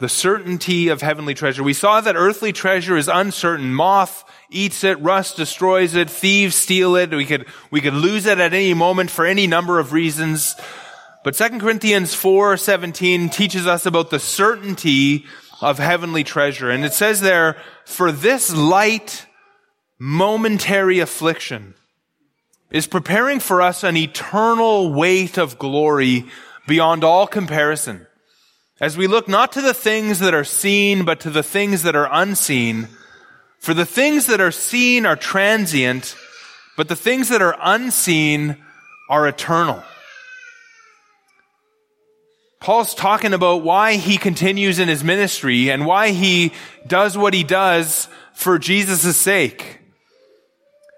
[0.00, 1.62] the certainty of heavenly treasure.
[1.62, 3.72] We saw that earthly treasure is uncertain.
[3.74, 7.10] Moth eats it, rust destroys it, thieves steal it.
[7.10, 10.56] We could, we could lose it at any moment for any number of reasons.
[11.22, 15.26] But 2 Corinthians 4:17 teaches us about the certainty
[15.60, 16.70] of heavenly treasure.
[16.70, 19.26] And it says there, for this light
[19.98, 21.74] momentary affliction
[22.70, 26.24] is preparing for us an eternal weight of glory
[26.66, 28.06] beyond all comparison
[28.80, 31.94] as we look not to the things that are seen, but to the things that
[31.94, 32.88] are unseen.
[33.58, 36.16] For the things that are seen are transient,
[36.76, 38.56] but the things that are unseen
[39.10, 39.82] are eternal.
[42.58, 46.52] Paul's talking about why he continues in his ministry and why he
[46.86, 49.78] does what he does for Jesus' sake.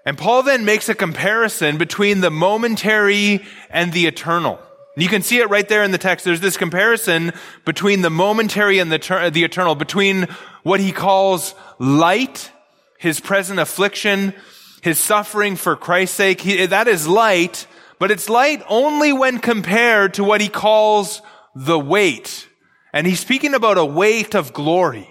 [0.05, 4.59] And Paul then makes a comparison between the momentary and the eternal.
[4.95, 6.23] You can see it right there in the text.
[6.23, 7.33] There's this comparison
[7.65, 10.27] between the momentary and the, the eternal, between
[10.61, 12.51] what he calls light,
[12.99, 14.33] his present affliction,
[14.81, 16.41] his suffering for Christ's sake.
[16.41, 17.65] He, that is light,
[17.97, 21.21] but it's light only when compared to what he calls
[21.55, 22.47] the weight.
[22.93, 25.09] And he's speaking about a weight of glory.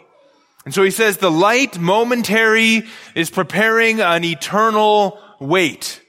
[0.64, 2.84] And so he says the light momentary
[3.16, 6.01] is preparing an eternal weight.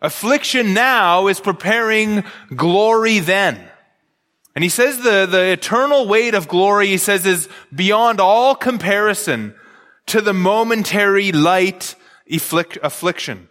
[0.00, 2.24] Affliction now is preparing
[2.54, 3.68] glory then.
[4.54, 9.54] And he says the, the eternal weight of glory, he says, is beyond all comparison
[10.06, 11.94] to the momentary light
[12.30, 13.48] affliction.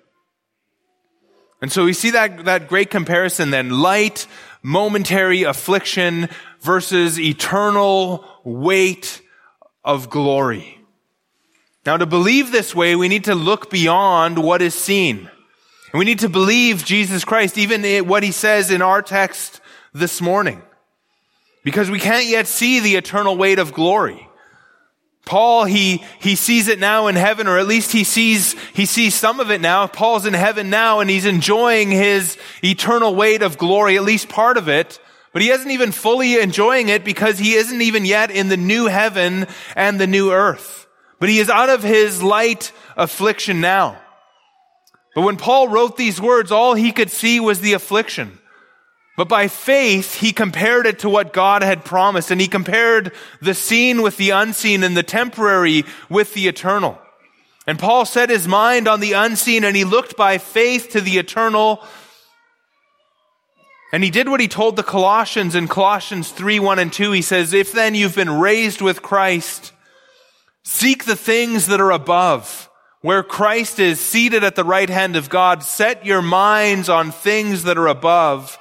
[1.62, 3.70] And so we see that, that great comparison then.
[3.70, 4.28] Light,
[4.62, 6.30] momentary affliction
[6.62, 9.22] versus eternal weight
[9.84, 10.80] of glory.
[11.86, 15.32] Now to believe this way, we need to look beyond what is seen.
[15.92, 19.62] And we need to believe Jesus Christ, even what he says in our text
[19.94, 20.62] this morning.
[21.64, 24.28] Because we can't yet see the eternal weight of glory.
[25.26, 29.14] Paul, he, he sees it now in heaven, or at least he sees, he sees
[29.14, 29.86] some of it now.
[29.86, 34.56] Paul's in heaven now and he's enjoying his eternal weight of glory, at least part
[34.56, 35.00] of it.
[35.34, 38.86] But he isn't even fully enjoying it because he isn't even yet in the new
[38.88, 40.88] heaven and the new earth.
[41.20, 44.02] But he is out of his light affliction now.
[45.18, 48.38] But when Paul wrote these words, all he could see was the affliction.
[49.18, 53.12] But by faith, he compared it to what God had promised, and he compared
[53.42, 57.00] the seen with the unseen and the temporary with the eternal.
[57.66, 61.18] And Paul set his mind on the unseen, and he looked by faith to the
[61.18, 61.84] eternal.
[63.92, 67.12] And he did what he told the Colossians in Colossians 3, 1 and 2.
[67.14, 69.74] He says, If then you've been raised with Christ,
[70.64, 72.67] seek the things that are above
[73.08, 77.64] where Christ is seated at the right hand of God, set your minds on things
[77.64, 78.60] that are above,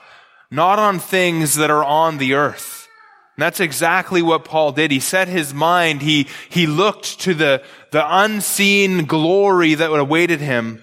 [0.53, 2.87] not on things that are on the earth.
[3.35, 4.93] And that's exactly what Paul did.
[4.93, 10.81] He set his mind, he, he looked to the, the unseen glory that awaited him.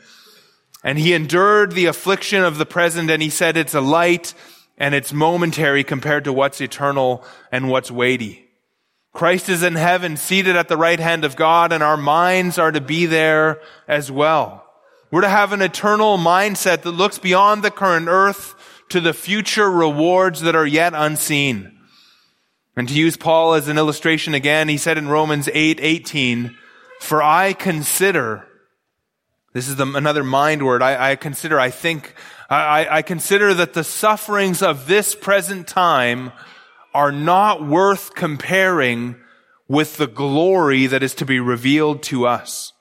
[0.83, 4.33] And he endured the affliction of the present and he said it's a light
[4.77, 8.42] and it's momentary compared to what's eternal and what's weighty.
[9.13, 12.71] Christ is in heaven, seated at the right hand of God, and our minds are
[12.71, 14.65] to be there as well.
[15.11, 18.55] We're to have an eternal mindset that looks beyond the current earth
[18.89, 21.79] to the future rewards that are yet unseen.
[22.75, 26.57] And to use Paul as an illustration again, he said in Romans 8, 18,
[26.99, 28.47] for I consider,
[29.53, 32.15] this is the, another mind word, I, I consider, I think,
[32.49, 36.31] I, I consider that the sufferings of this present time
[36.93, 39.15] are not worth comparing
[39.67, 42.73] with the glory that is to be revealed to us.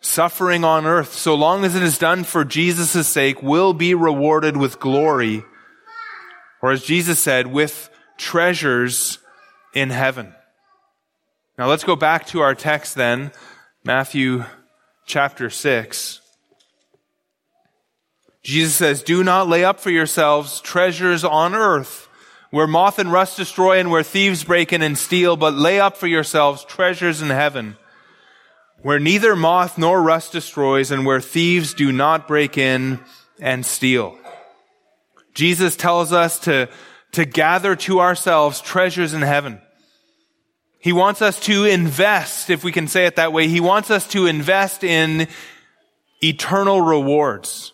[0.00, 4.56] Suffering on earth, so long as it is done for Jesus' sake, will be rewarded
[4.56, 5.44] with glory.
[6.60, 9.18] Or as Jesus said, with treasures
[9.74, 10.34] in heaven.
[11.56, 13.30] Now let's go back to our text then,
[13.84, 14.44] Matthew
[15.06, 16.21] chapter 6.
[18.42, 22.08] Jesus says, Do not lay up for yourselves treasures on earth,
[22.50, 25.96] where moth and rust destroy and where thieves break in and steal, but lay up
[25.96, 27.76] for yourselves treasures in heaven
[28.82, 33.00] where neither moth nor rust destroys and where thieves do not break in
[33.40, 34.18] and steal.
[35.34, 36.68] Jesus tells us to,
[37.12, 39.60] to gather to ourselves treasures in heaven.
[40.80, 43.46] He wants us to invest, if we can say it that way.
[43.46, 45.28] He wants us to invest in
[46.22, 47.71] eternal rewards.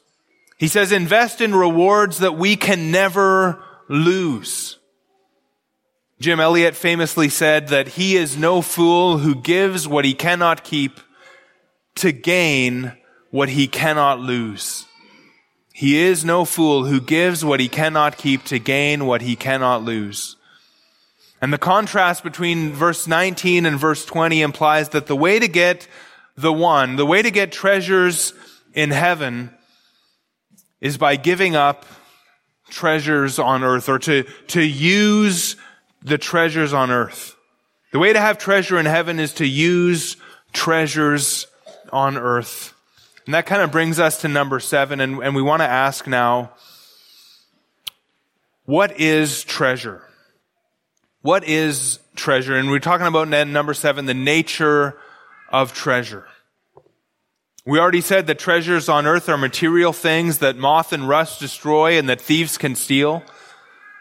[0.58, 4.78] He says invest in rewards that we can never lose.
[6.20, 10.98] Jim Elliot famously said that he is no fool who gives what he cannot keep
[11.94, 12.92] to gain
[13.30, 14.84] what he cannot lose.
[15.72, 19.84] He is no fool who gives what he cannot keep to gain what he cannot
[19.84, 20.34] lose.
[21.40, 25.86] And the contrast between verse 19 and verse 20 implies that the way to get
[26.36, 28.32] the one, the way to get treasures
[28.74, 29.56] in heaven
[30.80, 31.84] is by giving up
[32.70, 35.56] treasures on earth or to, to use
[36.02, 37.34] the treasures on earth.
[37.92, 40.16] The way to have treasure in heaven is to use
[40.52, 41.46] treasures
[41.92, 42.74] on earth.
[43.24, 46.06] And that kind of brings us to number seven, and, and we want to ask
[46.06, 46.52] now,
[48.64, 50.02] what is treasure?
[51.22, 52.56] What is treasure?
[52.56, 54.98] And we're talking about number seven, the nature
[55.50, 56.26] of treasure.
[57.68, 61.98] We already said that treasures on earth are material things that moth and rust destroy
[61.98, 63.22] and that thieves can steal.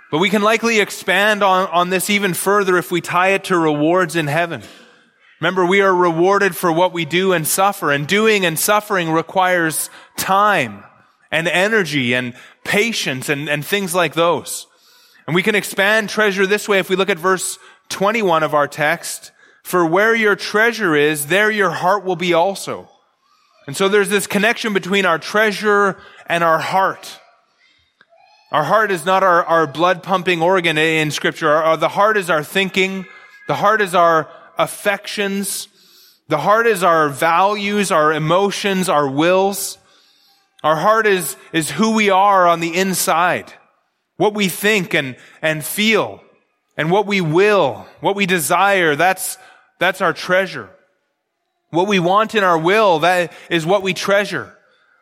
[0.10, 3.58] But we can likely expand on, on this even further if we tie it to
[3.58, 4.64] rewards in heaven.
[5.42, 9.90] Remember, we are rewarded for what we do and suffer, and doing and suffering requires
[10.16, 10.86] time
[11.30, 14.66] and energy and patience and, and things like those.
[15.28, 17.60] And we can expand treasure this way if we look at verse
[17.90, 19.34] 21 of our text.
[19.62, 22.90] For where your treasure is, there your heart will be also.
[23.68, 27.20] And so there's this connection between our treasure and our heart.
[28.52, 31.52] Our heart is not our, our blood pumping organ in scripture.
[31.52, 33.06] Our, the heart is our thinking.
[33.50, 35.68] The heart is our affections.
[36.30, 39.78] The heart is our values, our emotions, our wills.
[40.64, 43.54] Our heart is, is who we are on the inside.
[44.16, 46.22] What we think and, and feel
[46.78, 48.96] and what we will, what we desire.
[48.96, 49.38] That's,
[49.78, 50.70] that's our treasure.
[51.70, 54.56] What we want in our will, that is what we treasure.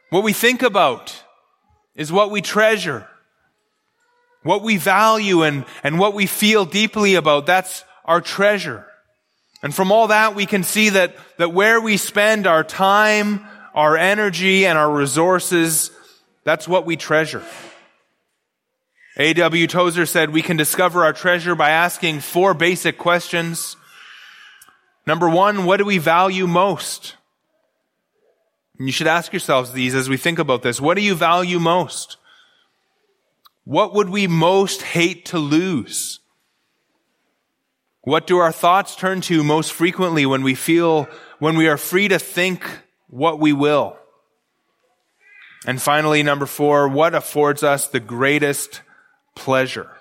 [0.09, 1.23] What we think about
[1.95, 3.07] is what we treasure.
[4.43, 8.85] What we value and, and what we feel deeply about, that's our treasure.
[9.63, 13.97] And from all that, we can see that, that where we spend our time, our
[13.97, 15.89] energy, and our resources,
[16.43, 17.43] that's what we treasure.
[19.17, 19.65] A.W.
[19.67, 23.77] Tozer said we can discover our treasure by asking four basic questions.
[25.07, 27.15] Number one, what do we value most?
[28.77, 30.81] And you should ask yourselves these as we think about this.
[30.81, 32.17] What do you value most?
[33.63, 36.19] What would we most hate to lose?
[38.01, 41.07] What do our thoughts turn to most frequently when we feel,
[41.39, 42.63] when we are free to think
[43.07, 43.97] what we will?
[45.65, 48.81] And finally, number four, what affords us the greatest
[49.35, 49.94] pleasure?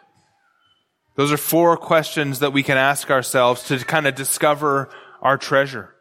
[1.16, 4.90] Those are four questions that we can ask ourselves to kind of discover
[5.22, 5.94] our treasure.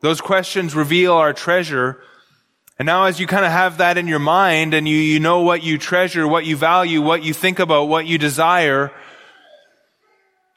[0.00, 2.02] Those questions reveal our treasure
[2.82, 5.42] and now as you kind of have that in your mind and you, you know
[5.42, 8.90] what you treasure, what you value, what you think about, what you desire,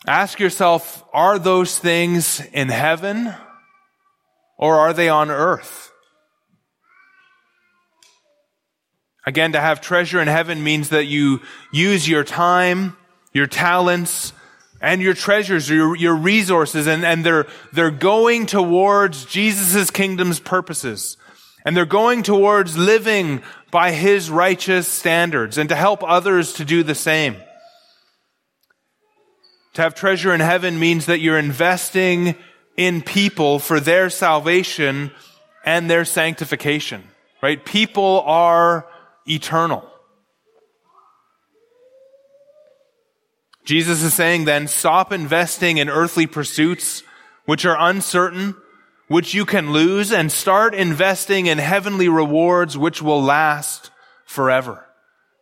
[0.08, 3.32] ask yourself, are those things in heaven
[4.58, 5.91] or are they on earth?
[9.28, 11.41] Again, to have treasure in heaven means that you
[11.72, 12.96] use your time,
[13.36, 14.31] your talents,
[14.79, 21.17] and your treasures, your, your resources, and, and they're, they're going towards Jesus' kingdom's purposes.
[21.65, 26.81] And they're going towards living by His righteous standards and to help others to do
[26.81, 27.36] the same.
[29.73, 32.36] To have treasure in heaven means that you're investing
[32.77, 35.11] in people for their salvation
[35.65, 37.03] and their sanctification,
[37.41, 37.63] right?
[37.65, 38.88] People are
[39.27, 39.86] eternal.
[43.66, 47.03] Jesus is saying then, stop investing in earthly pursuits,
[47.45, 48.55] which are uncertain,
[49.07, 53.89] which you can lose, and start investing in heavenly rewards, which will last
[54.26, 54.86] forever.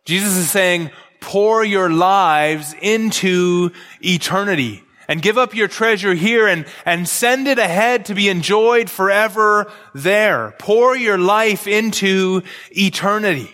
[0.04, 3.70] Jesus is saying, pour your lives into
[4.00, 8.90] eternity and give up your treasure here and, and send it ahead to be enjoyed
[8.90, 10.54] forever there.
[10.58, 13.50] Pour your life into eternity.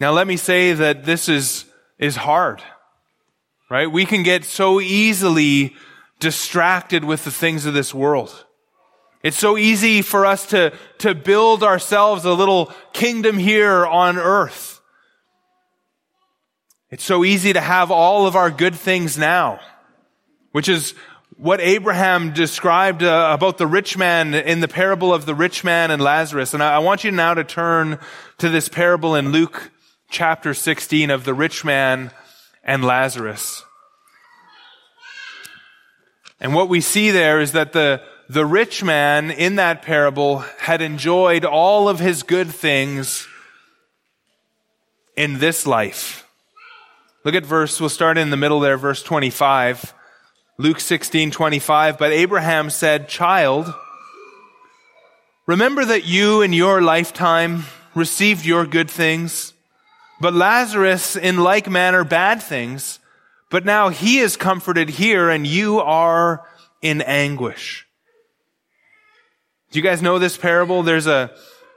[0.00, 1.64] Now let me say that this is,
[1.98, 2.62] is hard,
[3.70, 3.90] right?
[3.90, 5.76] We can get so easily
[6.18, 8.44] distracted with the things of this world.
[9.22, 14.80] It's so easy for us to, to build ourselves a little kingdom here on earth.
[16.90, 19.60] It's so easy to have all of our good things now,
[20.52, 20.94] which is
[21.36, 25.90] what Abraham described uh, about the rich man in the parable of the rich man
[25.90, 26.54] and Lazarus.
[26.54, 27.98] And I, I want you now to turn
[28.38, 29.70] to this parable in Luke
[30.14, 32.12] chapter 16 of the rich man
[32.62, 33.64] and Lazarus.
[36.38, 40.80] And what we see there is that the, the rich man in that parable had
[40.80, 43.26] enjoyed all of his good things
[45.16, 46.24] in this life.
[47.24, 49.92] Look at verse, we'll start in the middle there, verse 25.
[50.58, 51.98] Luke 16, 25.
[51.98, 53.74] But Abraham said, Child,
[55.46, 57.64] remember that you in your lifetime
[57.96, 59.54] received your good things
[60.24, 62.98] but Lazarus in like manner bad things,
[63.50, 66.48] but now he is comforted here and you are
[66.80, 67.86] in anguish.
[69.70, 70.82] Do you guys know this parable?
[70.82, 71.30] There's a,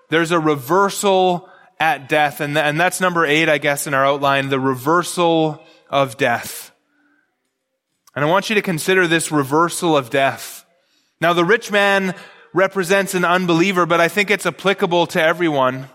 [0.07, 4.47] there's a reversal at death, and, and that's number eight, I guess, in our outline,
[4.47, 6.71] the reversal of death.
[8.15, 10.65] And I want you to consider this reversal of death.
[11.19, 12.15] Now, the rich man
[12.53, 15.89] represents an unbeliever, but I think it's applicable to everyone.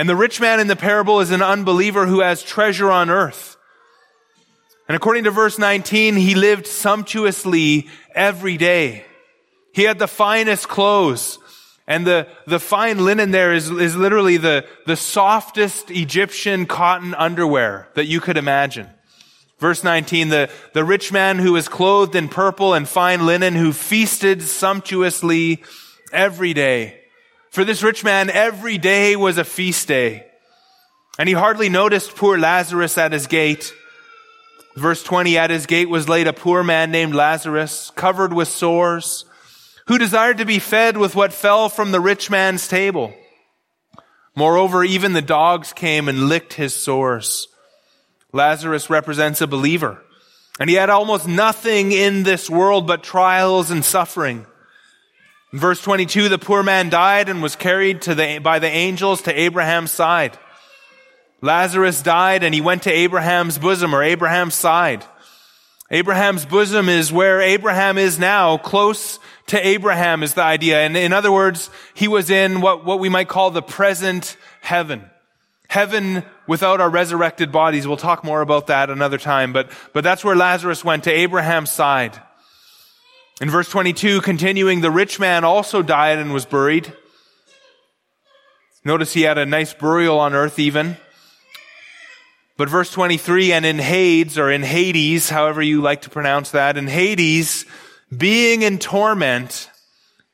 [0.00, 3.58] And the rich man in the parable is an unbeliever who has treasure on earth.
[4.88, 9.04] And according to verse 19, he lived sumptuously every day.
[9.74, 11.38] He had the finest clothes.
[11.86, 17.86] And the, the fine linen there is, is literally the, the softest Egyptian cotton underwear
[17.92, 18.88] that you could imagine.
[19.58, 23.74] Verse 19, the, the rich man who was clothed in purple and fine linen, who
[23.74, 25.62] feasted sumptuously
[26.10, 26.99] every day.
[27.50, 30.24] For this rich man, every day was a feast day.
[31.18, 33.74] And he hardly noticed poor Lazarus at his gate.
[34.76, 39.24] Verse 20, at his gate was laid a poor man named Lazarus, covered with sores,
[39.88, 43.12] who desired to be fed with what fell from the rich man's table.
[44.36, 47.48] Moreover, even the dogs came and licked his sores.
[48.32, 50.00] Lazarus represents a believer,
[50.60, 54.46] and he had almost nothing in this world but trials and suffering.
[55.52, 59.22] In verse 22, the poor man died and was carried to the, by the angels
[59.22, 60.38] to Abraham's side.
[61.42, 65.04] Lazarus died and he went to Abraham's bosom or Abraham's side.
[65.90, 70.82] Abraham's bosom is where Abraham is now, close to Abraham is the idea.
[70.82, 75.10] And in other words, he was in what, what we might call the present heaven.
[75.68, 77.88] Heaven without our resurrected bodies.
[77.88, 81.72] We'll talk more about that another time, but, but that's where Lazarus went to Abraham's
[81.72, 82.20] side.
[83.40, 86.92] In verse 22, continuing, the rich man also died and was buried.
[88.84, 90.98] Notice he had a nice burial on earth even.
[92.58, 96.76] But verse 23, and in Hades, or in Hades, however you like to pronounce that,
[96.76, 97.64] in Hades,
[98.14, 99.70] being in torment,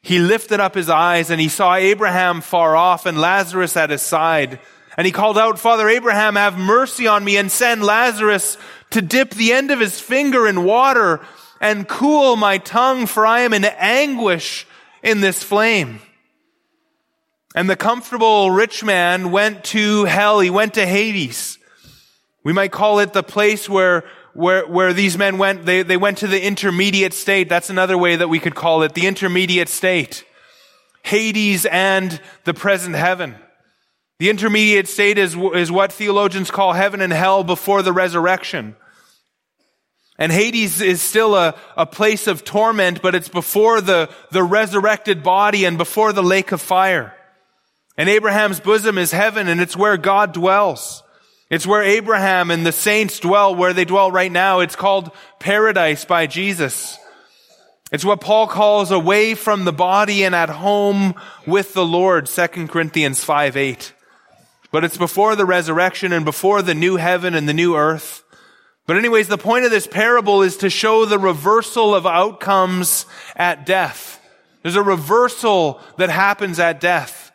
[0.03, 4.03] he lifted up his eyes and he saw Abraham far off and Lazarus at his
[4.03, 4.59] side.
[4.97, 8.59] And he called out, Father Abraham, have mercy on me and send Lazarus
[8.91, 11.21] to dip the end of his finger in water
[11.61, 14.67] and cool my tongue, for I am in anguish
[15.03, 16.01] in this flame.
[17.55, 20.41] And the comfortable rich man went to hell.
[20.41, 21.59] He went to Hades.
[22.45, 24.05] We might call it the place where,
[24.35, 25.65] where, where these men went.
[25.65, 27.49] They, they went to the intermediate state.
[27.49, 30.25] That's another way that we could call it the intermediate state.
[31.03, 33.37] Hades and the present heaven.
[34.19, 38.77] The intermediate state is, is what theologians call heaven and hell before the resurrection.
[40.19, 45.23] And Hades is still a, a place of torment, but it's before the, the resurrected
[45.23, 47.14] body and before the lake of fire.
[47.99, 51.03] And Abraham's bosom is heaven and it's where God dwells.
[51.49, 54.61] It's where Abraham and the saints dwell, where they dwell right now.
[54.61, 56.99] It's called paradise by Jesus.
[57.93, 61.14] It's what Paul calls away from the body and at home
[61.47, 63.93] with the Lord, 2 Corinthians 5 8.
[64.73, 68.25] But it's before the resurrection and before the new heaven and the new earth.
[68.87, 73.66] But anyways, the point of this parable is to show the reversal of outcomes at
[73.66, 74.20] death.
[74.62, 77.32] There's a reversal that happens at death.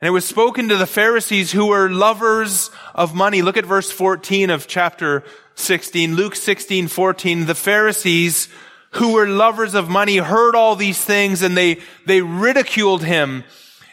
[0.00, 3.42] And it was spoken to the Pharisees who were lovers of money.
[3.42, 7.46] Look at verse 14 of chapter 16, Luke 16, 14.
[7.46, 8.48] The Pharisees
[8.92, 13.44] who were lovers of money heard all these things and they, they ridiculed him.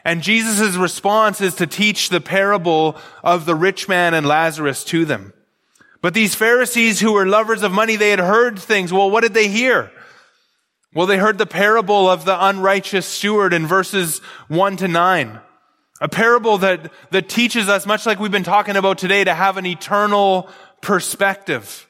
[0.04, 5.06] And Jesus' response is to teach the parable of the rich man and Lazarus to
[5.06, 5.34] them.
[6.06, 8.94] But these Pharisees who were lovers of money, they had heard things.
[8.94, 9.90] Well, what did they hear?
[10.94, 15.40] Well, they heard the parable of the unrighteous steward in verses 1 to 9.
[16.02, 19.58] A parable that, that teaches us, much like we've been talking about today, to have
[19.58, 20.48] an eternal
[20.80, 21.88] perspective.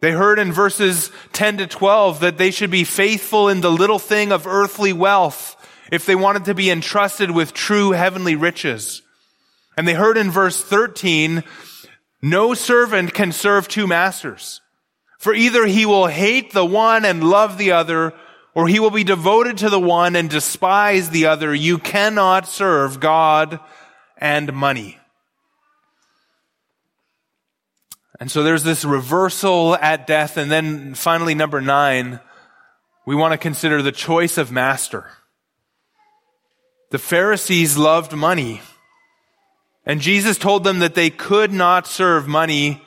[0.00, 3.98] They heard in verses 10 to 12 that they should be faithful in the little
[3.98, 5.54] thing of earthly wealth
[5.92, 9.02] if they wanted to be entrusted with true heavenly riches.
[9.76, 11.44] And they heard in verse 13,
[12.22, 14.60] no servant can serve two masters.
[15.18, 18.14] For either he will hate the one and love the other,
[18.54, 21.54] or he will be devoted to the one and despise the other.
[21.54, 23.60] You cannot serve God
[24.16, 24.98] and money.
[28.18, 30.36] And so there's this reversal at death.
[30.36, 32.20] And then finally, number nine,
[33.06, 35.06] we want to consider the choice of master.
[36.90, 38.60] The Pharisees loved money.
[39.84, 42.82] And Jesus told them that they could not serve money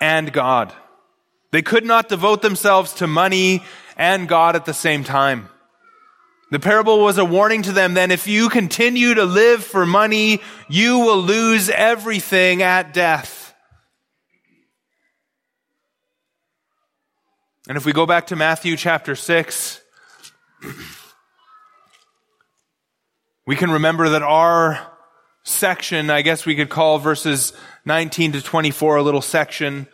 [0.00, 0.72] and God.
[1.50, 3.62] They could not devote themselves to money
[3.96, 5.48] and God at the same time.
[6.50, 10.40] The parable was a warning to them then if you continue to live for money,
[10.68, 13.54] you will lose everything at death.
[17.68, 19.80] And if we go back to Matthew chapter 6,
[23.46, 24.95] we can remember that our
[25.46, 27.52] section, I guess we could call verses
[27.84, 29.86] 19 to 24 a little section.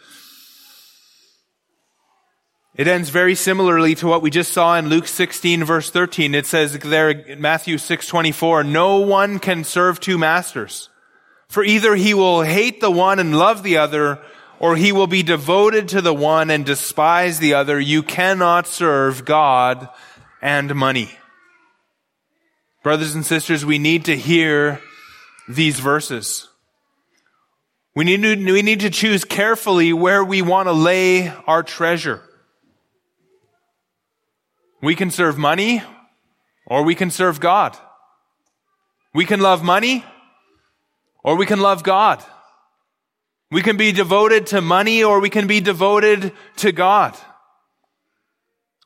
[2.74, 6.34] It ends very similarly to what we just saw in Luke 16 verse 13.
[6.34, 10.88] It says there in Matthew 6:24, "No one can serve two masters,
[11.50, 14.20] for either he will hate the one and love the other,
[14.59, 17.78] or he will be devoted to the one and despise the other.
[17.78, 19.90] You cannot serve God
[20.40, 21.11] and money.
[22.82, 24.80] Brothers and sisters, we need to hear
[25.49, 26.49] these verses.
[27.95, 32.22] We need to, we need to choose carefully where we want to lay our treasure.
[34.80, 35.82] We can serve money
[36.66, 37.76] or we can serve God.
[39.14, 40.05] We can love money
[41.22, 42.24] or we can love God.
[43.51, 47.16] We can be devoted to money or we can be devoted to God.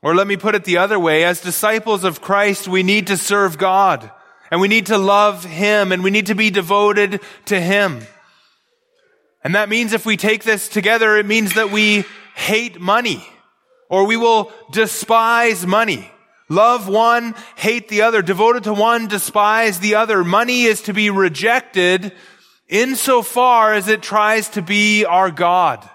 [0.03, 1.23] Or let me put it the other way.
[1.23, 4.11] As disciples of Christ, we need to serve God
[4.51, 8.01] and we need to love Him and we need to be devoted to Him.
[9.43, 13.25] And that means if we take this together, it means that we hate money
[13.89, 16.11] or we will despise money.
[16.49, 18.21] Love one, hate the other.
[18.21, 20.23] Devoted to one, despise the other.
[20.23, 22.13] Money is to be rejected
[22.69, 25.87] insofar as it tries to be our God.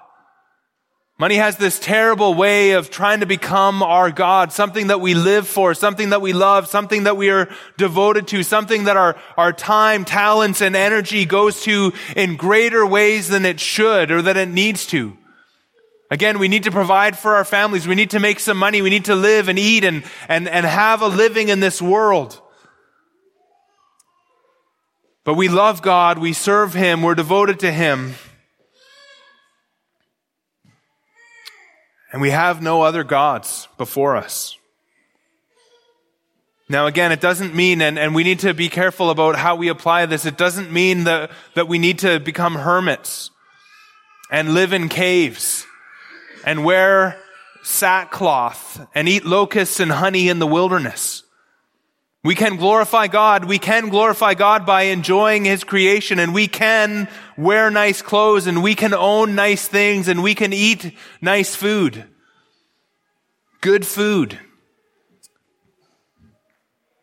[1.22, 5.46] Money has this terrible way of trying to become our God, something that we live
[5.46, 9.52] for, something that we love, something that we are devoted to, something that our, our
[9.52, 14.48] time, talents, and energy goes to in greater ways than it should or that it
[14.48, 15.16] needs to.
[16.10, 17.86] Again, we need to provide for our families.
[17.86, 18.82] We need to make some money.
[18.82, 22.42] We need to live and eat and, and, and have a living in this world.
[25.22, 28.16] But we love God, we serve Him, we're devoted to Him.
[32.12, 34.58] And we have no other gods before us.
[36.68, 39.68] Now again, it doesn't mean, and, and we need to be careful about how we
[39.68, 43.30] apply this, it doesn't mean that, that we need to become hermits
[44.30, 45.66] and live in caves
[46.44, 47.18] and wear
[47.62, 51.24] sackcloth and eat locusts and honey in the wilderness.
[52.24, 53.46] We can glorify God.
[53.46, 58.62] We can glorify God by enjoying His creation and we can wear nice clothes and
[58.62, 62.04] we can own nice things and we can eat nice food.
[63.60, 64.38] Good food.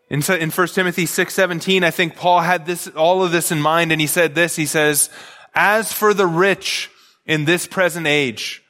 [0.09, 3.91] In, in 1 Timothy 6:17, I think Paul had this, all of this in mind
[3.91, 5.09] and he said this, he says,
[5.53, 6.89] as for the rich
[7.25, 8.63] in this present age,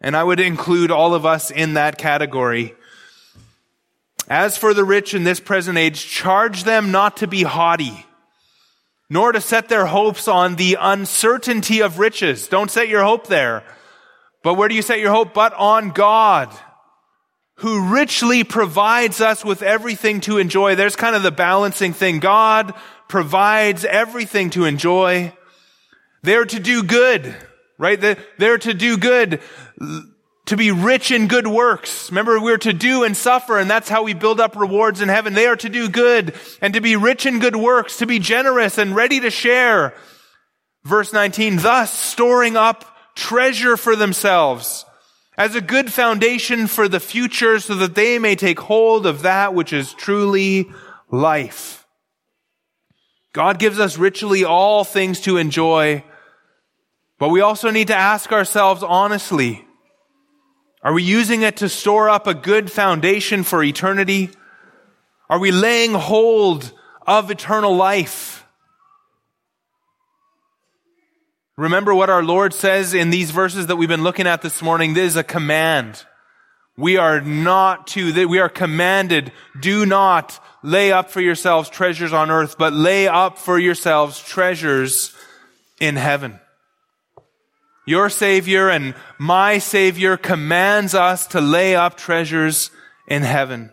[0.00, 2.74] and I would include all of us in that category,
[4.28, 8.06] as for the rich in this present age, charge them not to be haughty,
[9.08, 12.48] nor to set their hopes on the uncertainty of riches.
[12.48, 13.62] Don't set your hope there.
[14.42, 15.34] But where do you set your hope?
[15.34, 16.52] But on God,
[17.60, 20.74] who richly provides us with everything to enjoy.
[20.74, 22.18] There's kind of the balancing thing.
[22.20, 22.74] God
[23.08, 25.32] provides everything to enjoy.
[26.22, 27.34] They're to do good.
[27.78, 28.00] right?
[28.38, 29.40] They're to do good,
[30.46, 32.10] to be rich in good works.
[32.10, 35.34] Remember, we're to do and suffer, and that's how we build up rewards in heaven.
[35.34, 38.78] They are to do good and to be rich in good works, to be generous
[38.78, 39.94] and ready to share.
[40.84, 42.84] Verse 19, thus storing up
[43.16, 44.84] treasure for themselves
[45.36, 49.52] as a good foundation for the future so that they may take hold of that
[49.52, 50.70] which is truly
[51.10, 51.84] life.
[53.32, 56.04] God gives us richly all things to enjoy,
[57.18, 59.65] but we also need to ask ourselves honestly,
[60.82, 64.30] are we using it to store up a good foundation for eternity?
[65.28, 66.72] Are we laying hold
[67.06, 68.44] of eternal life?
[71.56, 74.92] Remember what our Lord says in these verses that we've been looking at this morning.
[74.92, 76.04] This is a command.
[76.76, 82.30] We are not to, we are commanded, do not lay up for yourselves treasures on
[82.30, 85.14] earth, but lay up for yourselves treasures
[85.80, 86.38] in heaven.
[87.86, 92.72] Your Savior and my Savior commands us to lay up treasures
[93.06, 93.70] in heaven.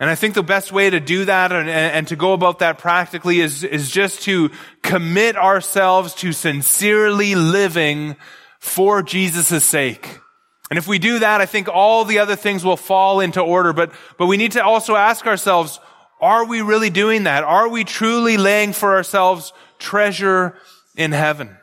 [0.00, 2.78] And I think the best way to do that and, and, to go about that
[2.78, 4.50] practically is, is just to
[4.82, 8.16] commit ourselves to sincerely living
[8.58, 10.18] for Jesus' sake.
[10.68, 13.72] And if we do that, I think all the other things will fall into order.
[13.72, 15.78] But, but we need to also ask ourselves,
[16.20, 17.44] are we really doing that?
[17.44, 20.56] Are we truly laying for ourselves treasure
[20.96, 21.56] in heaven?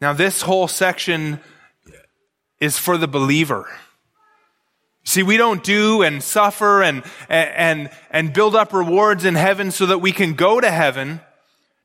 [0.00, 1.40] Now, this whole section
[2.60, 3.68] is for the believer.
[5.04, 9.86] See, we don't do and suffer and, and, and build up rewards in heaven so
[9.86, 11.20] that we can go to heaven.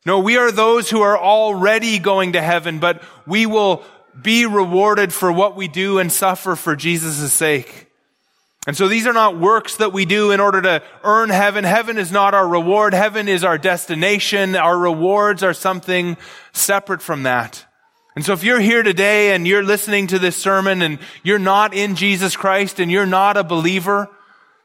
[0.05, 3.83] No, we are those who are already going to heaven, but we will
[4.19, 7.87] be rewarded for what we do and suffer for Jesus' sake.
[8.67, 11.63] And so these are not works that we do in order to earn heaven.
[11.63, 12.93] Heaven is not our reward.
[12.93, 14.55] Heaven is our destination.
[14.55, 16.17] Our rewards are something
[16.51, 17.65] separate from that.
[18.15, 21.73] And so if you're here today and you're listening to this sermon and you're not
[21.73, 24.09] in Jesus Christ and you're not a believer,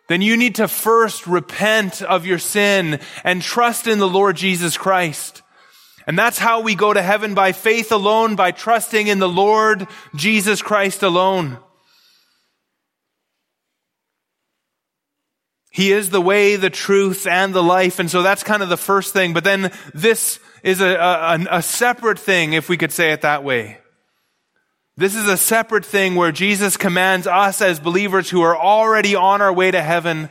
[0.09, 4.77] then you need to first repent of your sin and trust in the Lord Jesus
[4.77, 5.43] Christ.
[6.07, 9.87] And that's how we go to heaven by faith alone, by trusting in the Lord
[10.15, 11.59] Jesus Christ alone.
[15.73, 17.99] He is the way, the truth, and the life.
[17.99, 19.35] And so that's kind of the first thing.
[19.35, 23.45] But then this is a, a, a separate thing, if we could say it that
[23.45, 23.79] way.
[24.97, 29.41] This is a separate thing where Jesus commands us as believers who are already on
[29.41, 30.29] our way to heaven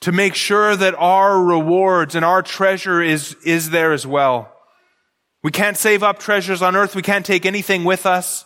[0.00, 4.52] to make sure that our rewards and our treasure is, is there as well.
[5.42, 6.94] We can't save up treasures on earth.
[6.94, 8.44] We can't take anything with us.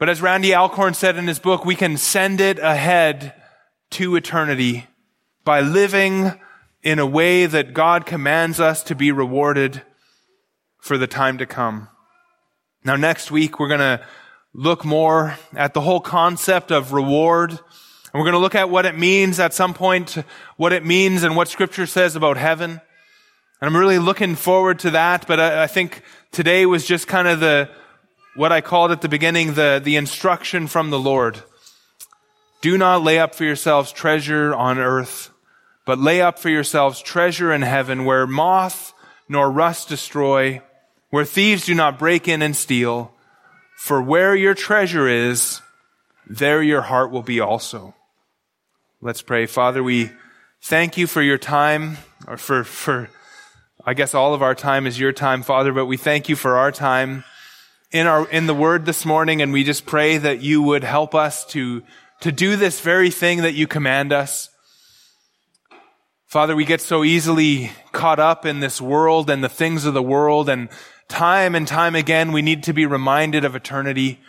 [0.00, 3.32] But as Randy Alcorn said in his book, we can send it ahead
[3.90, 4.88] to eternity
[5.44, 6.32] by living
[6.82, 9.82] in a way that God commands us to be rewarded
[10.86, 11.88] for the time to come.
[12.84, 14.06] Now, next week, we're going to
[14.54, 17.50] look more at the whole concept of reward.
[17.50, 17.60] And
[18.14, 20.16] we're going to look at what it means at some point,
[20.56, 22.70] what it means and what scripture says about heaven.
[22.70, 22.80] And
[23.68, 27.40] I'm really looking forward to that, but I, I think today was just kind of
[27.40, 27.68] the,
[28.34, 31.42] what I called at the beginning, the, the instruction from the Lord.
[32.60, 35.30] Do not lay up for yourselves treasure on earth,
[35.84, 38.94] but lay up for yourselves treasure in heaven where moth
[39.28, 40.62] nor rust destroy
[41.16, 43.10] where thieves do not break in and steal.
[43.78, 45.62] For where your treasure is,
[46.26, 47.94] there your heart will be also.
[49.00, 49.46] Let's pray.
[49.46, 50.10] Father, we
[50.60, 51.96] thank you for your time,
[52.28, 53.08] or for, for,
[53.82, 56.58] I guess all of our time is your time, Father, but we thank you for
[56.58, 57.24] our time
[57.90, 61.14] in our, in the word this morning, and we just pray that you would help
[61.14, 61.82] us to,
[62.20, 64.50] to do this very thing that you command us.
[66.26, 70.02] Father, we get so easily caught up in this world and the things of the
[70.02, 70.68] world and
[71.08, 74.20] time and time again, we need to be reminded of eternity.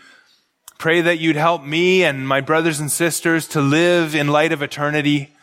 [0.77, 4.61] Pray that you'd help me and my brothers and sisters to live in light of
[4.61, 5.33] eternity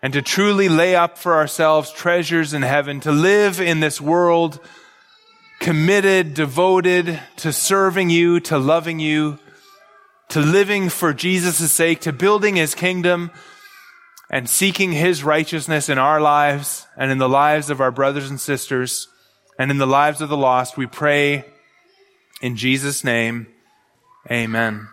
[0.00, 4.58] and to truly lay up for ourselves treasures in heaven, to live in this world
[5.60, 9.38] committed, devoted to serving you, to loving you,
[10.28, 13.30] to living for Jesus' sake, to building his kingdom
[14.28, 18.40] and seeking his righteousness in our lives and in the lives of our brothers and
[18.40, 19.08] sisters
[19.58, 20.76] and in the lives of the lost.
[20.76, 21.44] We pray
[22.40, 23.46] in Jesus' name.
[24.30, 24.88] Amen.